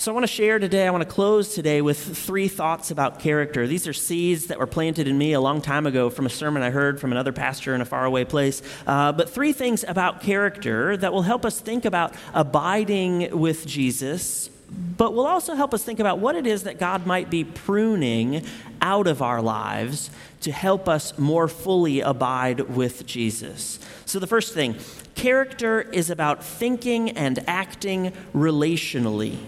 So, 0.00 0.12
I 0.12 0.14
want 0.14 0.22
to 0.22 0.32
share 0.32 0.60
today, 0.60 0.86
I 0.86 0.90
want 0.92 1.02
to 1.02 1.12
close 1.12 1.56
today 1.56 1.82
with 1.82 1.98
three 2.16 2.46
thoughts 2.46 2.92
about 2.92 3.18
character. 3.18 3.66
These 3.66 3.88
are 3.88 3.92
seeds 3.92 4.46
that 4.46 4.60
were 4.60 4.66
planted 4.68 5.08
in 5.08 5.18
me 5.18 5.32
a 5.32 5.40
long 5.40 5.60
time 5.60 5.88
ago 5.88 6.08
from 6.08 6.24
a 6.24 6.30
sermon 6.30 6.62
I 6.62 6.70
heard 6.70 7.00
from 7.00 7.10
another 7.10 7.32
pastor 7.32 7.74
in 7.74 7.80
a 7.80 7.84
faraway 7.84 8.24
place. 8.24 8.62
Uh, 8.86 9.10
but 9.10 9.28
three 9.28 9.52
things 9.52 9.84
about 9.88 10.20
character 10.20 10.96
that 10.96 11.12
will 11.12 11.22
help 11.22 11.44
us 11.44 11.58
think 11.58 11.84
about 11.84 12.14
abiding 12.32 13.36
with 13.36 13.66
Jesus, 13.66 14.50
but 14.70 15.14
will 15.14 15.26
also 15.26 15.56
help 15.56 15.74
us 15.74 15.82
think 15.82 15.98
about 15.98 16.20
what 16.20 16.36
it 16.36 16.46
is 16.46 16.62
that 16.62 16.78
God 16.78 17.04
might 17.04 17.28
be 17.28 17.42
pruning 17.42 18.46
out 18.80 19.08
of 19.08 19.20
our 19.20 19.42
lives 19.42 20.12
to 20.42 20.52
help 20.52 20.88
us 20.88 21.18
more 21.18 21.48
fully 21.48 22.02
abide 22.02 22.60
with 22.60 23.04
Jesus. 23.04 23.80
So, 24.04 24.20
the 24.20 24.28
first 24.28 24.54
thing 24.54 24.76
character 25.16 25.80
is 25.80 26.08
about 26.08 26.44
thinking 26.44 27.10
and 27.10 27.42
acting 27.48 28.12
relationally 28.32 29.38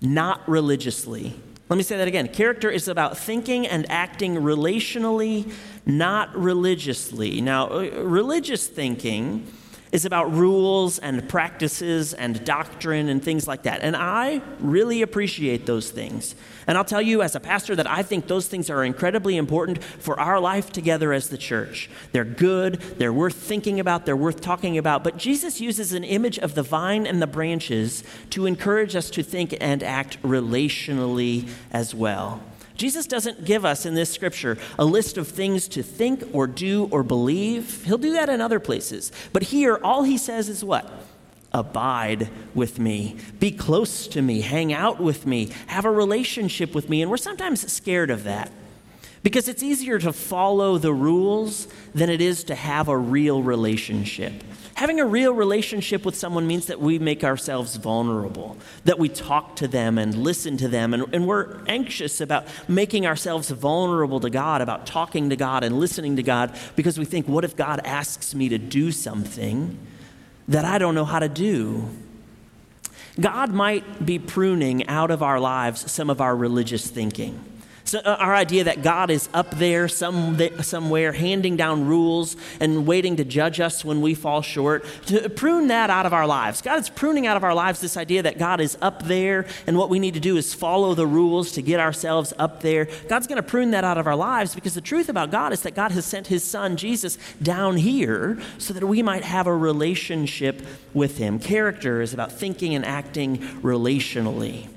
not 0.00 0.48
religiously. 0.48 1.34
Let 1.68 1.76
me 1.76 1.82
say 1.82 1.96
that 1.98 2.08
again. 2.08 2.28
Character 2.28 2.68
is 2.68 2.88
about 2.88 3.16
thinking 3.16 3.66
and 3.66 3.88
acting 3.90 4.34
relationally, 4.34 5.52
not 5.86 6.34
religiously. 6.36 7.40
Now, 7.40 7.68
uh, 7.68 7.90
religious 8.02 8.66
thinking 8.66 9.46
is 9.92 10.04
about 10.04 10.32
rules 10.32 10.98
and 10.98 11.28
practices 11.28 12.14
and 12.14 12.44
doctrine 12.44 13.08
and 13.08 13.22
things 13.22 13.48
like 13.48 13.64
that. 13.64 13.80
And 13.82 13.96
I 13.96 14.40
really 14.60 15.02
appreciate 15.02 15.66
those 15.66 15.90
things. 15.90 16.34
And 16.66 16.78
I'll 16.78 16.84
tell 16.84 17.02
you, 17.02 17.22
as 17.22 17.34
a 17.34 17.40
pastor, 17.40 17.74
that 17.74 17.90
I 17.90 18.02
think 18.02 18.28
those 18.28 18.46
things 18.46 18.70
are 18.70 18.84
incredibly 18.84 19.36
important 19.36 19.82
for 19.82 20.18
our 20.20 20.38
life 20.38 20.70
together 20.70 21.12
as 21.12 21.28
the 21.28 21.38
church. 21.38 21.90
They're 22.12 22.24
good, 22.24 22.74
they're 22.74 23.12
worth 23.12 23.34
thinking 23.34 23.80
about, 23.80 24.06
they're 24.06 24.16
worth 24.16 24.40
talking 24.40 24.78
about. 24.78 25.02
But 25.02 25.16
Jesus 25.16 25.60
uses 25.60 25.92
an 25.92 26.04
image 26.04 26.38
of 26.38 26.54
the 26.54 26.62
vine 26.62 27.06
and 27.06 27.20
the 27.20 27.26
branches 27.26 28.04
to 28.30 28.46
encourage 28.46 28.94
us 28.94 29.10
to 29.10 29.22
think 29.22 29.56
and 29.60 29.82
act 29.82 30.22
relationally 30.22 31.48
as 31.72 31.94
well. 31.94 32.40
Jesus 32.80 33.06
doesn't 33.06 33.44
give 33.44 33.66
us 33.66 33.84
in 33.84 33.92
this 33.92 34.10
scripture 34.10 34.56
a 34.78 34.86
list 34.86 35.18
of 35.18 35.28
things 35.28 35.68
to 35.68 35.82
think 35.82 36.24
or 36.32 36.46
do 36.46 36.88
or 36.90 37.02
believe. 37.02 37.84
He'll 37.84 37.98
do 37.98 38.14
that 38.14 38.30
in 38.30 38.40
other 38.40 38.58
places. 38.58 39.12
But 39.34 39.42
here, 39.42 39.78
all 39.84 40.04
he 40.04 40.16
says 40.16 40.48
is 40.48 40.64
what? 40.64 40.90
Abide 41.52 42.30
with 42.54 42.78
me, 42.78 43.16
be 43.38 43.50
close 43.50 44.06
to 44.06 44.22
me, 44.22 44.40
hang 44.40 44.72
out 44.72 44.98
with 44.98 45.26
me, 45.26 45.50
have 45.66 45.84
a 45.84 45.90
relationship 45.90 46.74
with 46.74 46.88
me. 46.88 47.02
And 47.02 47.10
we're 47.10 47.18
sometimes 47.18 47.70
scared 47.70 48.08
of 48.08 48.24
that 48.24 48.50
because 49.22 49.46
it's 49.46 49.62
easier 49.62 49.98
to 49.98 50.10
follow 50.10 50.78
the 50.78 50.94
rules 50.94 51.68
than 51.94 52.08
it 52.08 52.22
is 52.22 52.44
to 52.44 52.54
have 52.54 52.88
a 52.88 52.96
real 52.96 53.42
relationship. 53.42 54.32
Having 54.80 54.98
a 54.98 55.04
real 55.04 55.34
relationship 55.34 56.06
with 56.06 56.14
someone 56.16 56.46
means 56.46 56.68
that 56.68 56.80
we 56.80 56.98
make 56.98 57.22
ourselves 57.22 57.76
vulnerable, 57.76 58.56
that 58.86 58.98
we 58.98 59.10
talk 59.10 59.56
to 59.56 59.68
them 59.68 59.98
and 59.98 60.14
listen 60.14 60.56
to 60.56 60.68
them, 60.68 60.94
and, 60.94 61.04
and 61.12 61.26
we're 61.26 61.62
anxious 61.66 62.18
about 62.18 62.46
making 62.66 63.06
ourselves 63.06 63.50
vulnerable 63.50 64.20
to 64.20 64.30
God, 64.30 64.62
about 64.62 64.86
talking 64.86 65.28
to 65.28 65.36
God 65.36 65.64
and 65.64 65.78
listening 65.78 66.16
to 66.16 66.22
God, 66.22 66.58
because 66.76 66.98
we 66.98 67.04
think, 67.04 67.28
what 67.28 67.44
if 67.44 67.54
God 67.54 67.82
asks 67.84 68.34
me 68.34 68.48
to 68.48 68.56
do 68.56 68.90
something 68.90 69.78
that 70.48 70.64
I 70.64 70.78
don't 70.78 70.94
know 70.94 71.04
how 71.04 71.18
to 71.18 71.28
do. 71.28 71.86
God 73.20 73.52
might 73.52 74.06
be 74.06 74.18
pruning 74.18 74.88
out 74.88 75.10
of 75.10 75.22
our 75.22 75.38
lives 75.38 75.92
some 75.92 76.08
of 76.08 76.22
our 76.22 76.34
religious 76.34 76.88
thinking. 76.88 77.38
So 77.90 77.98
uh, 77.98 78.14
our 78.20 78.36
idea 78.36 78.62
that 78.62 78.82
God 78.82 79.10
is 79.10 79.28
up 79.34 79.50
there 79.58 79.88
some, 79.88 80.38
somewhere 80.62 81.10
handing 81.10 81.56
down 81.56 81.86
rules 81.86 82.36
and 82.60 82.86
waiting 82.86 83.16
to 83.16 83.24
judge 83.24 83.58
us 83.58 83.84
when 83.84 84.00
we 84.00 84.14
fall 84.14 84.42
short, 84.42 84.84
to 85.06 85.28
prune 85.28 85.66
that 85.66 85.90
out 85.90 86.06
of 86.06 86.12
our 86.12 86.28
lives. 86.28 86.62
God 86.62 86.78
is 86.78 86.88
pruning 86.88 87.26
out 87.26 87.36
of 87.36 87.42
our 87.42 87.52
lives 87.52 87.80
this 87.80 87.96
idea 87.96 88.22
that 88.22 88.38
God 88.38 88.60
is 88.60 88.78
up 88.80 89.02
there 89.06 89.44
and 89.66 89.76
what 89.76 89.90
we 89.90 89.98
need 89.98 90.14
to 90.14 90.20
do 90.20 90.36
is 90.36 90.54
follow 90.54 90.94
the 90.94 91.04
rules 91.04 91.50
to 91.50 91.62
get 91.62 91.80
ourselves 91.80 92.32
up 92.38 92.62
there. 92.62 92.86
God's 93.08 93.26
going 93.26 93.38
to 93.38 93.42
prune 93.42 93.72
that 93.72 93.82
out 93.82 93.98
of 93.98 94.06
our 94.06 94.14
lives 94.14 94.54
because 94.54 94.74
the 94.74 94.80
truth 94.80 95.08
about 95.08 95.32
God 95.32 95.52
is 95.52 95.62
that 95.62 95.74
God 95.74 95.90
has 95.90 96.04
sent 96.04 96.28
his 96.28 96.44
son 96.44 96.76
Jesus 96.76 97.18
down 97.42 97.76
here 97.76 98.40
so 98.58 98.72
that 98.72 98.86
we 98.86 99.02
might 99.02 99.24
have 99.24 99.48
a 99.48 99.56
relationship 99.56 100.62
with 100.94 101.18
him. 101.18 101.40
Character 101.40 102.00
is 102.00 102.14
about 102.14 102.30
thinking 102.30 102.72
and 102.72 102.84
acting 102.84 103.38
relationally. 103.62 104.68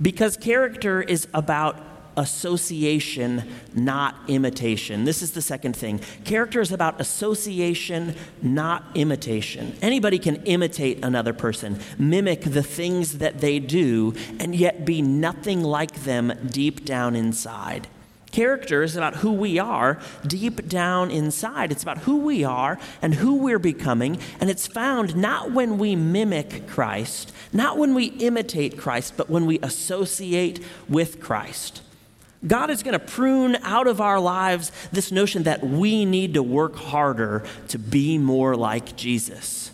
Because 0.00 0.38
character 0.38 1.02
is 1.02 1.28
about 1.34 1.87
association, 2.18 3.48
not 3.74 4.16
imitation. 4.28 5.04
This 5.04 5.22
is 5.22 5.30
the 5.30 5.40
second 5.40 5.76
thing. 5.76 6.00
Character 6.24 6.60
is 6.60 6.72
about 6.72 7.00
association, 7.00 8.14
not 8.42 8.84
imitation. 8.94 9.74
Anybody 9.80 10.18
can 10.18 10.36
imitate 10.44 11.04
another 11.04 11.32
person, 11.32 11.80
mimic 11.96 12.42
the 12.42 12.62
things 12.62 13.18
that 13.18 13.40
they 13.40 13.60
do, 13.60 14.14
and 14.40 14.54
yet 14.54 14.84
be 14.84 15.00
nothing 15.00 15.62
like 15.62 16.02
them 16.02 16.32
deep 16.50 16.84
down 16.84 17.14
inside. 17.14 17.86
Character 18.32 18.82
is 18.82 18.94
about 18.96 19.16
who 19.16 19.32
we 19.32 19.58
are 19.58 20.00
deep 20.26 20.68
down 20.68 21.10
inside. 21.10 21.72
It's 21.72 21.82
about 21.82 21.98
who 21.98 22.18
we 22.18 22.44
are 22.44 22.78
and 23.00 23.14
who 23.14 23.36
we're 23.36 23.58
becoming. 23.58 24.18
And 24.38 24.50
it's 24.50 24.66
found 24.66 25.16
not 25.16 25.52
when 25.52 25.78
we 25.78 25.96
mimic 25.96 26.66
Christ, 26.66 27.32
not 27.52 27.78
when 27.78 27.94
we 27.94 28.06
imitate 28.06 28.76
Christ, 28.76 29.14
but 29.16 29.30
when 29.30 29.46
we 29.46 29.58
associate 29.60 30.62
with 30.88 31.20
Christ. 31.20 31.80
God 32.46 32.70
is 32.70 32.82
going 32.82 32.92
to 32.92 33.04
prune 33.04 33.56
out 33.62 33.86
of 33.86 34.00
our 34.00 34.20
lives 34.20 34.70
this 34.92 35.10
notion 35.10 35.42
that 35.42 35.64
we 35.64 36.04
need 36.04 36.34
to 36.34 36.42
work 36.42 36.76
harder 36.76 37.44
to 37.68 37.78
be 37.78 38.16
more 38.16 38.54
like 38.54 38.96
Jesus. 38.96 39.72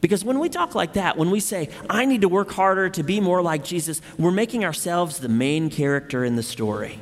Because 0.00 0.24
when 0.24 0.38
we 0.38 0.48
talk 0.48 0.74
like 0.74 0.94
that, 0.94 1.16
when 1.16 1.30
we 1.30 1.40
say, 1.40 1.70
I 1.88 2.04
need 2.04 2.20
to 2.22 2.28
work 2.28 2.50
harder 2.50 2.90
to 2.90 3.02
be 3.02 3.20
more 3.20 3.40
like 3.40 3.64
Jesus, 3.64 4.02
we're 4.18 4.32
making 4.32 4.64
ourselves 4.64 5.18
the 5.18 5.28
main 5.28 5.70
character 5.70 6.24
in 6.24 6.36
the 6.36 6.42
story. 6.42 6.98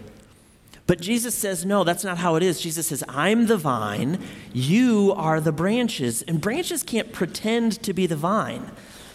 But 0.87 1.01
Jesus 1.01 1.35
says, 1.35 1.65
no, 1.65 1.85
that's 1.85 2.05
not 2.05 2.19
how 2.19 2.37
it 2.37 2.43
is. 2.43 2.61
Jesus 2.61 2.89
says, 2.89 3.03
I'm 3.09 3.47
the 3.47 3.57
vine, 3.57 4.19
you 4.53 5.15
are 5.17 5.41
the 5.41 5.51
branches. 5.51 6.23
And 6.23 6.41
branches 6.41 6.83
can't 6.83 7.13
pretend 7.13 7.83
to 7.83 7.93
be 7.93 8.07
the 8.07 8.15
vine. 8.15 8.71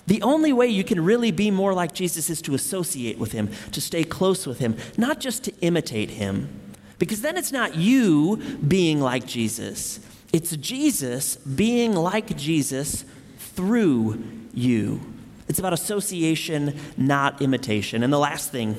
The 0.08 0.22
only 0.22 0.54
way 0.54 0.68
you 0.68 0.84
can 0.84 1.04
really 1.04 1.32
be 1.32 1.52
more 1.52 1.74
like 1.74 1.94
Jesus 1.94 2.30
is 2.30 2.42
to 2.44 2.56
associate 2.56 3.20
with 3.20 3.34
him, 3.34 3.50
to 3.74 3.82
stay 3.82 4.04
close 4.04 4.48
with 4.48 4.60
him, 4.60 4.78
not 4.98 5.20
just 5.20 5.44
to 5.44 5.54
imitate 5.60 6.12
him. 6.12 6.50
Because 6.98 7.22
then 7.22 7.38
it's 7.38 7.52
not 7.52 7.76
you 7.76 8.38
being 8.66 9.00
like 9.02 9.28
Jesus, 9.28 10.00
it's 10.34 10.56
Jesus 10.58 11.36
being 11.38 11.94
like 11.94 12.36
Jesus 12.36 13.06
through 13.38 14.22
you. 14.54 15.02
It's 15.48 15.60
about 15.60 15.74
association, 15.74 16.78
not 16.98 17.42
imitation. 17.42 18.04
And 18.04 18.12
the 18.12 18.20
last 18.20 18.52
thing 18.52 18.76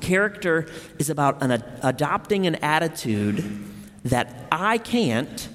character 0.00 0.66
is 0.98 1.10
about 1.10 1.42
an, 1.42 1.62
adopting 1.82 2.46
an 2.46 2.56
attitude 2.56 3.44
that 4.04 4.46
I 4.50 4.78
can't, 4.78 5.48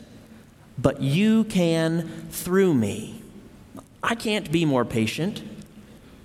but 0.78 1.02
you 1.02 1.44
can 1.44 2.28
through 2.30 2.74
me. 2.74 3.19
I 4.02 4.16
can't 4.16 4.52
be 4.52 4.66
more 4.66 4.86
patient, 4.86 5.44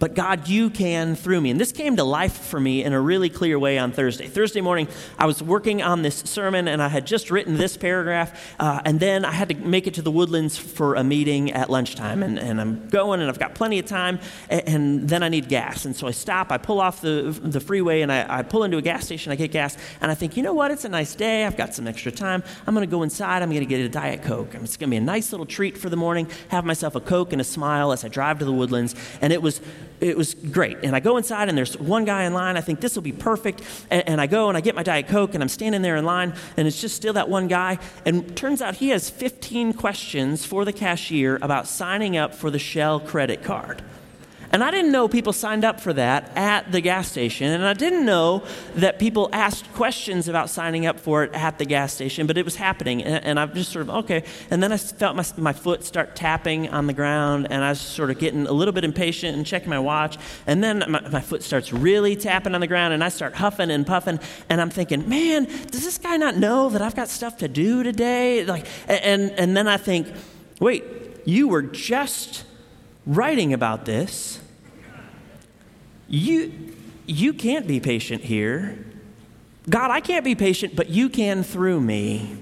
but 0.04 0.12
God, 0.12 0.48
you 0.48 0.68
can 0.68 1.16
through 1.16 1.40
me. 1.40 1.48
And 1.48 1.58
this 1.58 1.72
came 1.72 1.96
to 1.96 2.04
life 2.04 2.36
for 2.36 2.60
me 2.60 2.84
in 2.84 2.92
a 2.92 3.00
really 3.00 3.30
clear 3.30 3.58
way 3.58 3.78
on 3.78 3.90
Thursday. 3.90 4.26
Thursday 4.26 4.60
morning, 4.60 4.86
I 5.18 5.24
was 5.24 5.42
working 5.42 5.80
on 5.80 6.02
this 6.02 6.16
sermon 6.26 6.68
and 6.68 6.82
I 6.82 6.88
had 6.88 7.06
just 7.06 7.30
written 7.30 7.56
this 7.56 7.78
paragraph, 7.78 8.54
uh, 8.60 8.82
and 8.84 9.00
then 9.00 9.24
I 9.24 9.30
had 9.30 9.48
to 9.48 9.54
make 9.54 9.86
it 9.86 9.94
to 9.94 10.02
the 10.02 10.10
woodlands 10.10 10.58
for 10.58 10.94
a 10.94 11.02
meeting 11.02 11.52
at 11.52 11.70
lunchtime. 11.70 12.22
And, 12.22 12.38
and 12.38 12.60
I'm 12.60 12.86
going 12.90 13.22
and 13.22 13.30
I've 13.30 13.38
got 13.38 13.54
plenty 13.54 13.78
of 13.78 13.86
time, 13.86 14.20
and, 14.50 14.68
and, 14.68 15.08
then 15.08 15.22
I 15.22 15.30
need 15.30 15.48
gas. 15.48 15.86
And 15.86 15.96
so 15.96 16.06
I 16.06 16.10
stop, 16.10 16.52
I 16.52 16.58
pull 16.58 16.82
off 16.82 17.00
the, 17.00 17.34
the 17.42 17.60
freeway, 17.60 18.02
and 18.02 18.12
I, 18.12 18.40
I 18.40 18.42
pull 18.42 18.64
into 18.64 18.76
a 18.76 18.82
gas 18.82 19.06
station, 19.06 19.32
I 19.32 19.36
get 19.36 19.52
gas, 19.52 19.78
and 20.02 20.10
I 20.10 20.14
think, 20.14 20.36
you 20.36 20.42
know 20.42 20.52
what? 20.52 20.70
It's 20.70 20.84
a 20.84 20.90
nice 20.90 21.14
day. 21.14 21.46
I've 21.46 21.56
got 21.56 21.74
some 21.74 21.86
extra 21.86 22.12
time. 22.12 22.42
I'm 22.66 22.74
going 22.74 22.86
to 22.86 22.90
go 22.90 23.04
inside, 23.04 23.40
I'm 23.40 23.48
going 23.48 23.60
to 23.60 23.66
get 23.66 23.80
a 23.80 23.88
Diet 23.88 24.22
Coke. 24.22 24.54
It's 24.54 24.76
going 24.76 24.90
to 24.90 24.94
be 24.94 24.98
a 24.98 25.00
nice 25.00 25.32
little 25.32 25.46
treat 25.46 25.78
for 25.78 25.88
the 25.88 25.96
morning, 25.96 26.28
have 26.48 26.66
myself 26.66 26.94
a 26.94 27.00
Coke 27.00 27.32
and 27.32 27.40
a 27.40 27.44
smile 27.44 27.90
as 27.90 28.04
I 28.04 28.08
drive 28.08 28.40
to 28.40 28.44
the 28.44 28.52
woodlands. 28.52 28.94
And 29.22 29.32
it 29.32 29.40
was 29.40 29.62
it 30.00 30.16
was 30.16 30.34
great. 30.34 30.78
And 30.82 30.94
I 30.94 31.00
go 31.00 31.16
inside, 31.16 31.48
and 31.48 31.56
there's 31.56 31.78
one 31.78 32.04
guy 32.04 32.24
in 32.24 32.34
line. 32.34 32.56
I 32.56 32.60
think 32.60 32.80
this 32.80 32.94
will 32.94 33.02
be 33.02 33.12
perfect. 33.12 33.62
And, 33.90 34.08
and, 34.08 34.20
I 34.20 34.26
go 34.26 34.48
and 34.48 34.56
I 34.56 34.60
get 34.60 34.74
my 34.74 34.82
Diet 34.82 35.08
Coke, 35.08 35.34
and 35.34 35.42
I'm 35.42 35.48
standing 35.48 35.82
there 35.82 35.96
in 35.96 36.04
line, 36.04 36.34
and 36.56 36.66
it's 36.66 36.80
just 36.80 36.96
still 36.96 37.12
that 37.14 37.28
one 37.28 37.48
guy. 37.48 37.78
And 38.04 38.36
turns 38.36 38.60
out 38.60 38.76
he 38.76 38.90
has 38.90 39.08
15 39.10 39.72
questions 39.74 40.44
for 40.44 40.64
the 40.64 40.72
cashier 40.72 41.38
about 41.42 41.66
signing 41.66 42.16
up 42.16 42.34
for 42.34 42.50
the 42.50 42.58
Shell 42.58 43.00
credit 43.00 43.42
card. 43.42 43.82
And 44.54 44.62
I 44.62 44.70
didn't 44.70 44.92
know 44.92 45.08
people 45.08 45.32
signed 45.32 45.64
up 45.64 45.80
for 45.80 45.92
that 45.94 46.30
at 46.36 46.70
the 46.70 46.80
gas 46.80 47.10
station. 47.10 47.50
And 47.50 47.66
I 47.66 47.72
didn't 47.72 48.06
know 48.06 48.44
that 48.76 49.00
people 49.00 49.28
asked 49.32 49.72
questions 49.72 50.28
about 50.28 50.48
signing 50.48 50.86
up 50.86 51.00
for 51.00 51.24
it 51.24 51.34
at 51.34 51.58
the 51.58 51.64
gas 51.64 51.92
station, 51.92 52.28
but 52.28 52.38
it 52.38 52.44
was 52.44 52.54
happening. 52.54 53.02
And, 53.02 53.24
and 53.24 53.40
I'm 53.40 53.52
just 53.52 53.72
sort 53.72 53.88
of, 53.88 53.90
okay. 54.04 54.22
And 54.52 54.62
then 54.62 54.70
I 54.70 54.76
felt 54.76 55.16
my, 55.16 55.24
my 55.36 55.52
foot 55.52 55.82
start 55.82 56.14
tapping 56.14 56.68
on 56.68 56.86
the 56.86 56.92
ground, 56.92 57.48
and 57.50 57.64
I 57.64 57.70
was 57.70 57.80
sort 57.80 58.10
of 58.10 58.20
getting 58.20 58.46
a 58.46 58.52
little 58.52 58.70
bit 58.70 58.84
impatient 58.84 59.36
and 59.36 59.44
checking 59.44 59.70
my 59.70 59.80
watch. 59.80 60.18
And 60.46 60.62
then 60.62 60.84
my, 60.86 61.00
my 61.08 61.20
foot 61.20 61.42
starts 61.42 61.72
really 61.72 62.14
tapping 62.14 62.54
on 62.54 62.60
the 62.60 62.68
ground, 62.68 62.94
and 62.94 63.02
I 63.02 63.08
start 63.08 63.34
huffing 63.34 63.72
and 63.72 63.84
puffing. 63.84 64.20
And 64.48 64.60
I'm 64.60 64.70
thinking, 64.70 65.08
man, 65.08 65.46
does 65.46 65.82
this 65.82 65.98
guy 65.98 66.16
not 66.16 66.36
know 66.36 66.70
that 66.70 66.80
I've 66.80 66.94
got 66.94 67.08
stuff 67.08 67.38
to 67.38 67.48
do 67.48 67.82
today? 67.82 68.44
Like, 68.44 68.68
and, 68.86 69.32
and 69.32 69.56
then 69.56 69.66
I 69.66 69.78
think, 69.78 70.06
wait, 70.60 70.84
you 71.24 71.48
were 71.48 71.62
just 71.62 72.44
writing 73.04 73.52
about 73.52 73.84
this 73.84 74.38
you, 76.14 76.52
you 77.06 77.32
can't 77.32 77.66
be 77.66 77.80
patient 77.80 78.22
here. 78.22 78.78
God, 79.68 79.90
I 79.90 80.00
can't 80.00 80.24
be 80.24 80.34
patient, 80.34 80.76
but 80.76 80.88
you 80.88 81.08
can 81.08 81.42
through 81.42 81.80
me. 81.80 82.36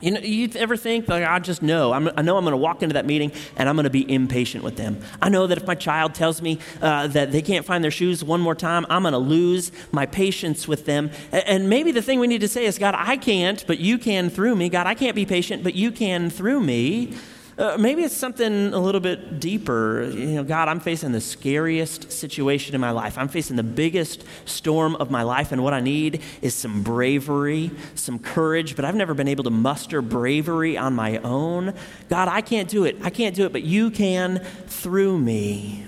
You 0.00 0.10
know, 0.10 0.20
you 0.20 0.50
ever 0.56 0.76
think 0.76 1.08
like 1.08 1.24
I 1.24 1.38
just 1.38 1.62
know 1.62 1.92
I'm, 1.92 2.10
i 2.14 2.20
know 2.20 2.36
I'm 2.36 2.44
going 2.44 2.52
to 2.52 2.58
walk 2.58 2.82
into 2.82 2.92
that 2.92 3.06
meeting 3.06 3.32
and 3.56 3.68
I'm 3.68 3.74
going 3.74 3.84
to 3.84 3.90
be 3.90 4.12
impatient 4.12 4.62
with 4.62 4.76
them. 4.76 5.00
I 5.22 5.30
know 5.30 5.46
that 5.46 5.56
if 5.56 5.66
my 5.66 5.74
child 5.74 6.14
tells 6.14 6.42
me 6.42 6.58
uh, 6.82 7.06
that 7.08 7.32
they 7.32 7.40
can't 7.40 7.64
find 7.64 7.82
their 7.82 7.90
shoes 7.90 8.22
one 8.22 8.40
more 8.40 8.54
time, 8.54 8.84
I'm 8.90 9.02
going 9.02 9.12
to 9.12 9.18
lose 9.18 9.72
my 9.92 10.04
patience 10.04 10.68
with 10.68 10.84
them. 10.84 11.10
And, 11.32 11.46
and 11.46 11.70
maybe 11.70 11.90
the 11.90 12.02
thing 12.02 12.20
we 12.20 12.26
need 12.26 12.42
to 12.42 12.48
say 12.48 12.66
is, 12.66 12.78
God, 12.78 12.94
I 12.96 13.16
can't, 13.16 13.66
but 13.66 13.78
you 13.78 13.96
can 13.96 14.28
through 14.28 14.56
me. 14.56 14.68
God, 14.68 14.86
I 14.86 14.94
can't 14.94 15.16
be 15.16 15.24
patient, 15.24 15.64
but 15.64 15.74
you 15.74 15.90
can 15.90 16.28
through 16.28 16.60
me. 16.60 17.14
Uh, 17.56 17.76
maybe 17.78 18.02
it's 18.02 18.16
something 18.16 18.72
a 18.72 18.78
little 18.78 19.00
bit 19.00 19.38
deeper. 19.38 20.10
You 20.12 20.26
know, 20.26 20.44
God, 20.44 20.66
I'm 20.66 20.80
facing 20.80 21.12
the 21.12 21.20
scariest 21.20 22.10
situation 22.10 22.74
in 22.74 22.80
my 22.80 22.90
life. 22.90 23.16
I'm 23.16 23.28
facing 23.28 23.54
the 23.54 23.62
biggest 23.62 24.24
storm 24.44 24.96
of 24.96 25.10
my 25.10 25.22
life, 25.22 25.52
and 25.52 25.62
what 25.62 25.72
I 25.72 25.80
need 25.80 26.20
is 26.42 26.54
some 26.54 26.82
bravery, 26.82 27.70
some 27.94 28.18
courage, 28.18 28.74
but 28.74 28.84
I've 28.84 28.96
never 28.96 29.14
been 29.14 29.28
able 29.28 29.44
to 29.44 29.50
muster 29.50 30.02
bravery 30.02 30.76
on 30.76 30.94
my 30.94 31.18
own. 31.18 31.74
God, 32.08 32.26
I 32.26 32.40
can't 32.40 32.68
do 32.68 32.84
it. 32.84 32.96
I 33.02 33.10
can't 33.10 33.36
do 33.36 33.46
it, 33.46 33.52
but 33.52 33.62
you 33.62 33.90
can 33.90 34.40
through 34.66 35.18
me. 35.18 35.86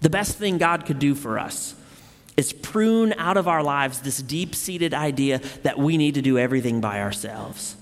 The 0.00 0.10
best 0.10 0.36
thing 0.36 0.58
God 0.58 0.84
could 0.84 0.98
do 0.98 1.14
for 1.14 1.38
us 1.38 1.76
is 2.36 2.52
prune 2.52 3.12
out 3.14 3.36
of 3.36 3.46
our 3.46 3.62
lives 3.62 4.00
this 4.00 4.20
deep 4.22 4.54
seated 4.54 4.94
idea 4.94 5.40
that 5.62 5.78
we 5.78 5.96
need 5.96 6.14
to 6.14 6.22
do 6.22 6.38
everything 6.38 6.80
by 6.80 7.00
ourselves 7.00 7.76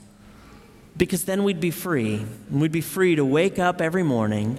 because 0.97 1.25
then 1.25 1.45
we'd 1.45 1.61
be 1.61 1.71
free. 1.71 2.25
We'd 2.51 2.73
be 2.73 2.81
free 2.81 3.17
to 3.17 3.25
wake 3.25 3.59
up 3.59 3.81
every 3.81 4.03
morning 4.03 4.59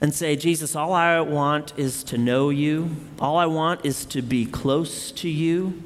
and 0.00 0.14
say, 0.14 0.34
Jesus, 0.34 0.74
all 0.74 0.92
I 0.92 1.20
want 1.20 1.72
is 1.76 2.02
to 2.04 2.18
know 2.18 2.50
you. 2.50 2.96
All 3.18 3.36
I 3.36 3.46
want 3.46 3.84
is 3.84 4.04
to 4.06 4.22
be 4.22 4.46
close 4.46 5.12
to 5.12 5.28
you. 5.28 5.82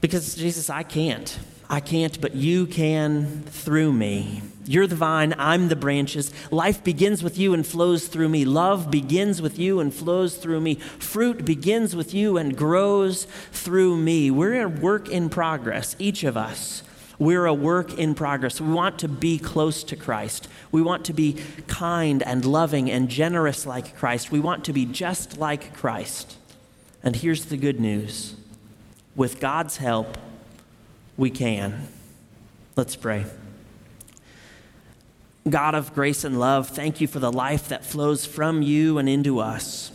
Because, 0.00 0.34
Jesus, 0.34 0.68
I 0.68 0.82
can't. 0.82 1.38
I 1.70 1.80
can't, 1.80 2.20
but 2.20 2.34
you 2.34 2.66
can 2.66 3.42
through 3.42 3.92
me. 3.92 4.42
You're 4.64 4.86
the 4.86 4.96
vine, 4.96 5.34
I'm 5.38 5.68
the 5.68 5.76
branches. 5.76 6.32
Life 6.50 6.84
begins 6.84 7.22
with 7.22 7.38
you 7.38 7.54
and 7.54 7.66
flows 7.66 8.08
through 8.08 8.28
me. 8.28 8.44
Love 8.44 8.90
begins 8.90 9.40
with 9.40 9.58
you 9.58 9.80
and 9.80 9.92
flows 9.92 10.36
through 10.36 10.60
me. 10.60 10.74
Fruit 10.74 11.44
begins 11.44 11.96
with 11.96 12.12
you 12.12 12.36
and 12.36 12.56
grows 12.56 13.24
through 13.52 13.96
me. 13.96 14.30
We're 14.30 14.62
a 14.62 14.68
work 14.68 15.08
in 15.08 15.30
progress, 15.30 15.96
each 15.98 16.24
of 16.24 16.36
us. 16.36 16.82
We're 17.18 17.46
a 17.46 17.54
work 17.54 17.98
in 17.98 18.14
progress. 18.14 18.60
We 18.60 18.72
want 18.72 19.00
to 19.00 19.08
be 19.08 19.38
close 19.38 19.82
to 19.84 19.96
Christ. 19.96 20.48
We 20.70 20.82
want 20.82 21.04
to 21.06 21.12
be 21.12 21.36
kind 21.66 22.22
and 22.22 22.44
loving 22.44 22.90
and 22.90 23.08
generous 23.08 23.66
like 23.66 23.96
Christ. 23.96 24.30
We 24.30 24.38
want 24.38 24.64
to 24.66 24.72
be 24.72 24.84
just 24.84 25.36
like 25.36 25.74
Christ. 25.74 26.36
And 27.02 27.16
here's 27.16 27.46
the 27.46 27.56
good 27.56 27.80
news 27.80 28.34
with 29.16 29.40
God's 29.40 29.78
help, 29.78 30.16
we 31.16 31.28
can. 31.28 31.88
Let's 32.76 32.94
pray. 32.94 33.24
God 35.48 35.74
of 35.74 35.92
grace 35.94 36.22
and 36.22 36.38
love, 36.38 36.68
thank 36.68 37.00
you 37.00 37.08
for 37.08 37.18
the 37.18 37.32
life 37.32 37.68
that 37.68 37.84
flows 37.84 38.26
from 38.26 38.62
you 38.62 38.98
and 38.98 39.08
into 39.08 39.40
us. 39.40 39.90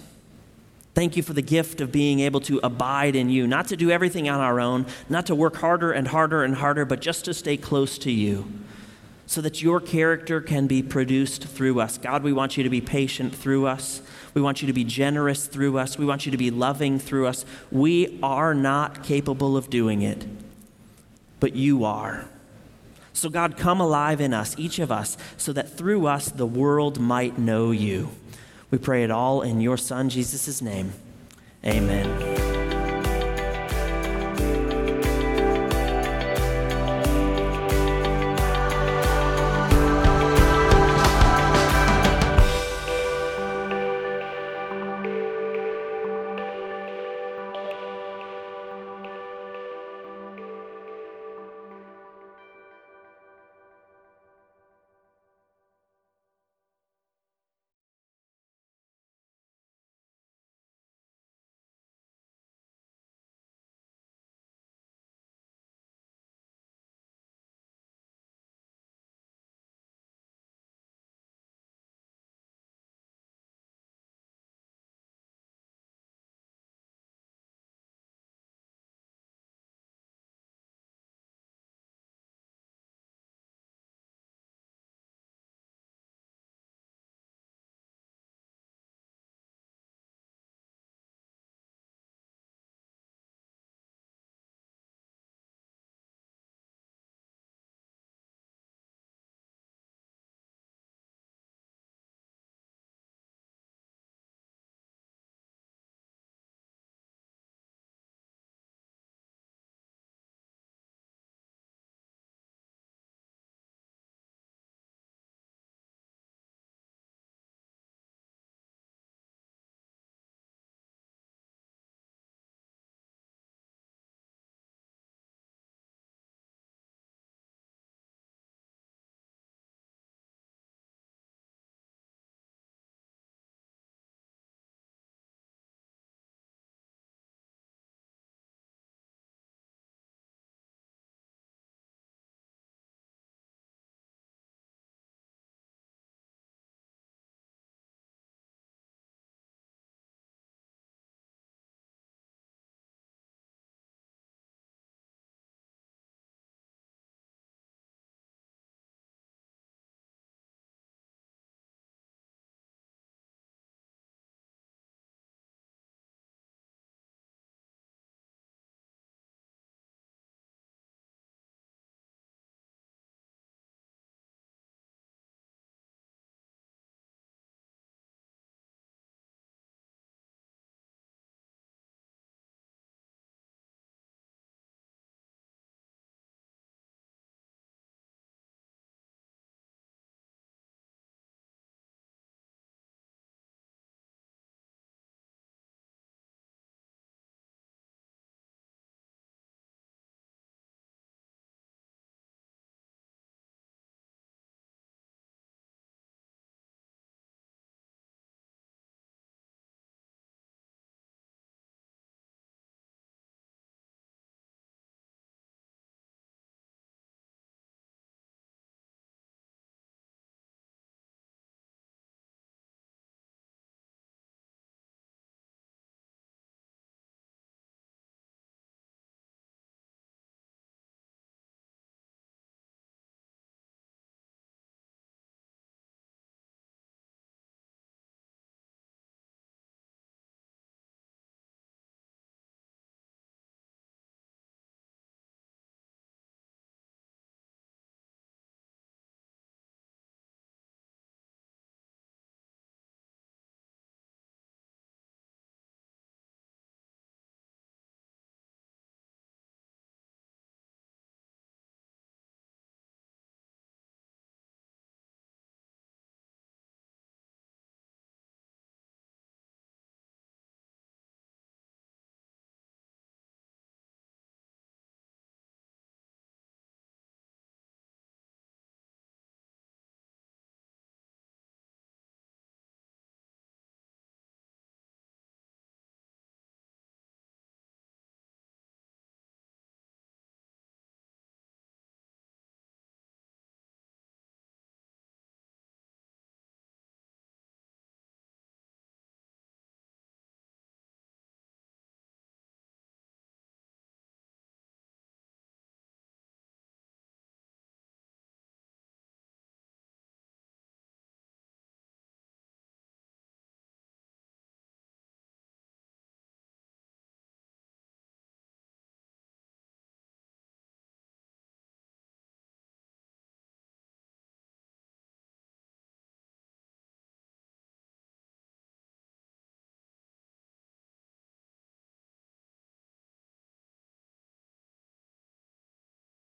Thank 0.93 1.17
you 1.17 1.23
for 1.23 1.33
the 1.33 1.41
gift 1.41 1.81
of 1.81 1.91
being 1.91 2.19
able 2.19 2.39
to 2.41 2.59
abide 2.63 3.15
in 3.15 3.29
you, 3.29 3.47
not 3.47 3.67
to 3.69 3.77
do 3.77 3.89
everything 3.89 4.29
on 4.29 4.39
our 4.39 4.59
own, 4.59 4.85
not 5.09 5.25
to 5.25 5.35
work 5.35 5.55
harder 5.57 5.91
and 5.91 6.07
harder 6.07 6.43
and 6.43 6.55
harder, 6.55 6.85
but 6.85 6.99
just 6.99 7.25
to 7.25 7.33
stay 7.33 7.57
close 7.57 7.97
to 7.99 8.11
you 8.11 8.45
so 9.25 9.41
that 9.41 9.61
your 9.61 9.79
character 9.79 10.41
can 10.41 10.67
be 10.67 10.83
produced 10.83 11.45
through 11.45 11.79
us. 11.79 11.97
God, 11.97 12.23
we 12.23 12.33
want 12.33 12.57
you 12.57 12.63
to 12.63 12.69
be 12.69 12.81
patient 12.81 13.33
through 13.33 13.65
us. 13.65 14.01
We 14.33 14.41
want 14.41 14.61
you 14.61 14.67
to 14.67 14.73
be 14.73 14.83
generous 14.83 15.47
through 15.47 15.77
us. 15.77 15.97
We 15.97 16.05
want 16.05 16.25
you 16.25 16.31
to 16.31 16.37
be 16.37 16.51
loving 16.51 16.99
through 16.99 17.27
us. 17.27 17.45
We 17.71 18.19
are 18.21 18.53
not 18.53 19.03
capable 19.03 19.55
of 19.55 19.69
doing 19.69 20.01
it, 20.01 20.27
but 21.39 21.55
you 21.55 21.85
are. 21.85 22.25
So, 23.13 23.29
God, 23.29 23.57
come 23.57 23.79
alive 23.79 24.19
in 24.19 24.33
us, 24.33 24.55
each 24.57 24.79
of 24.79 24.91
us, 24.91 25.17
so 25.37 25.53
that 25.53 25.77
through 25.77 26.07
us 26.07 26.29
the 26.29 26.47
world 26.47 26.99
might 26.99 27.37
know 27.37 27.71
you. 27.71 28.09
We 28.73 28.79
pray 28.79 29.03
it 29.03 29.11
all 29.11 29.43
in 29.43 29.61
your 29.61 29.77
Son, 29.77 30.09
Jesus' 30.09 30.59
name. 30.59 30.93
Amen. 31.63 32.52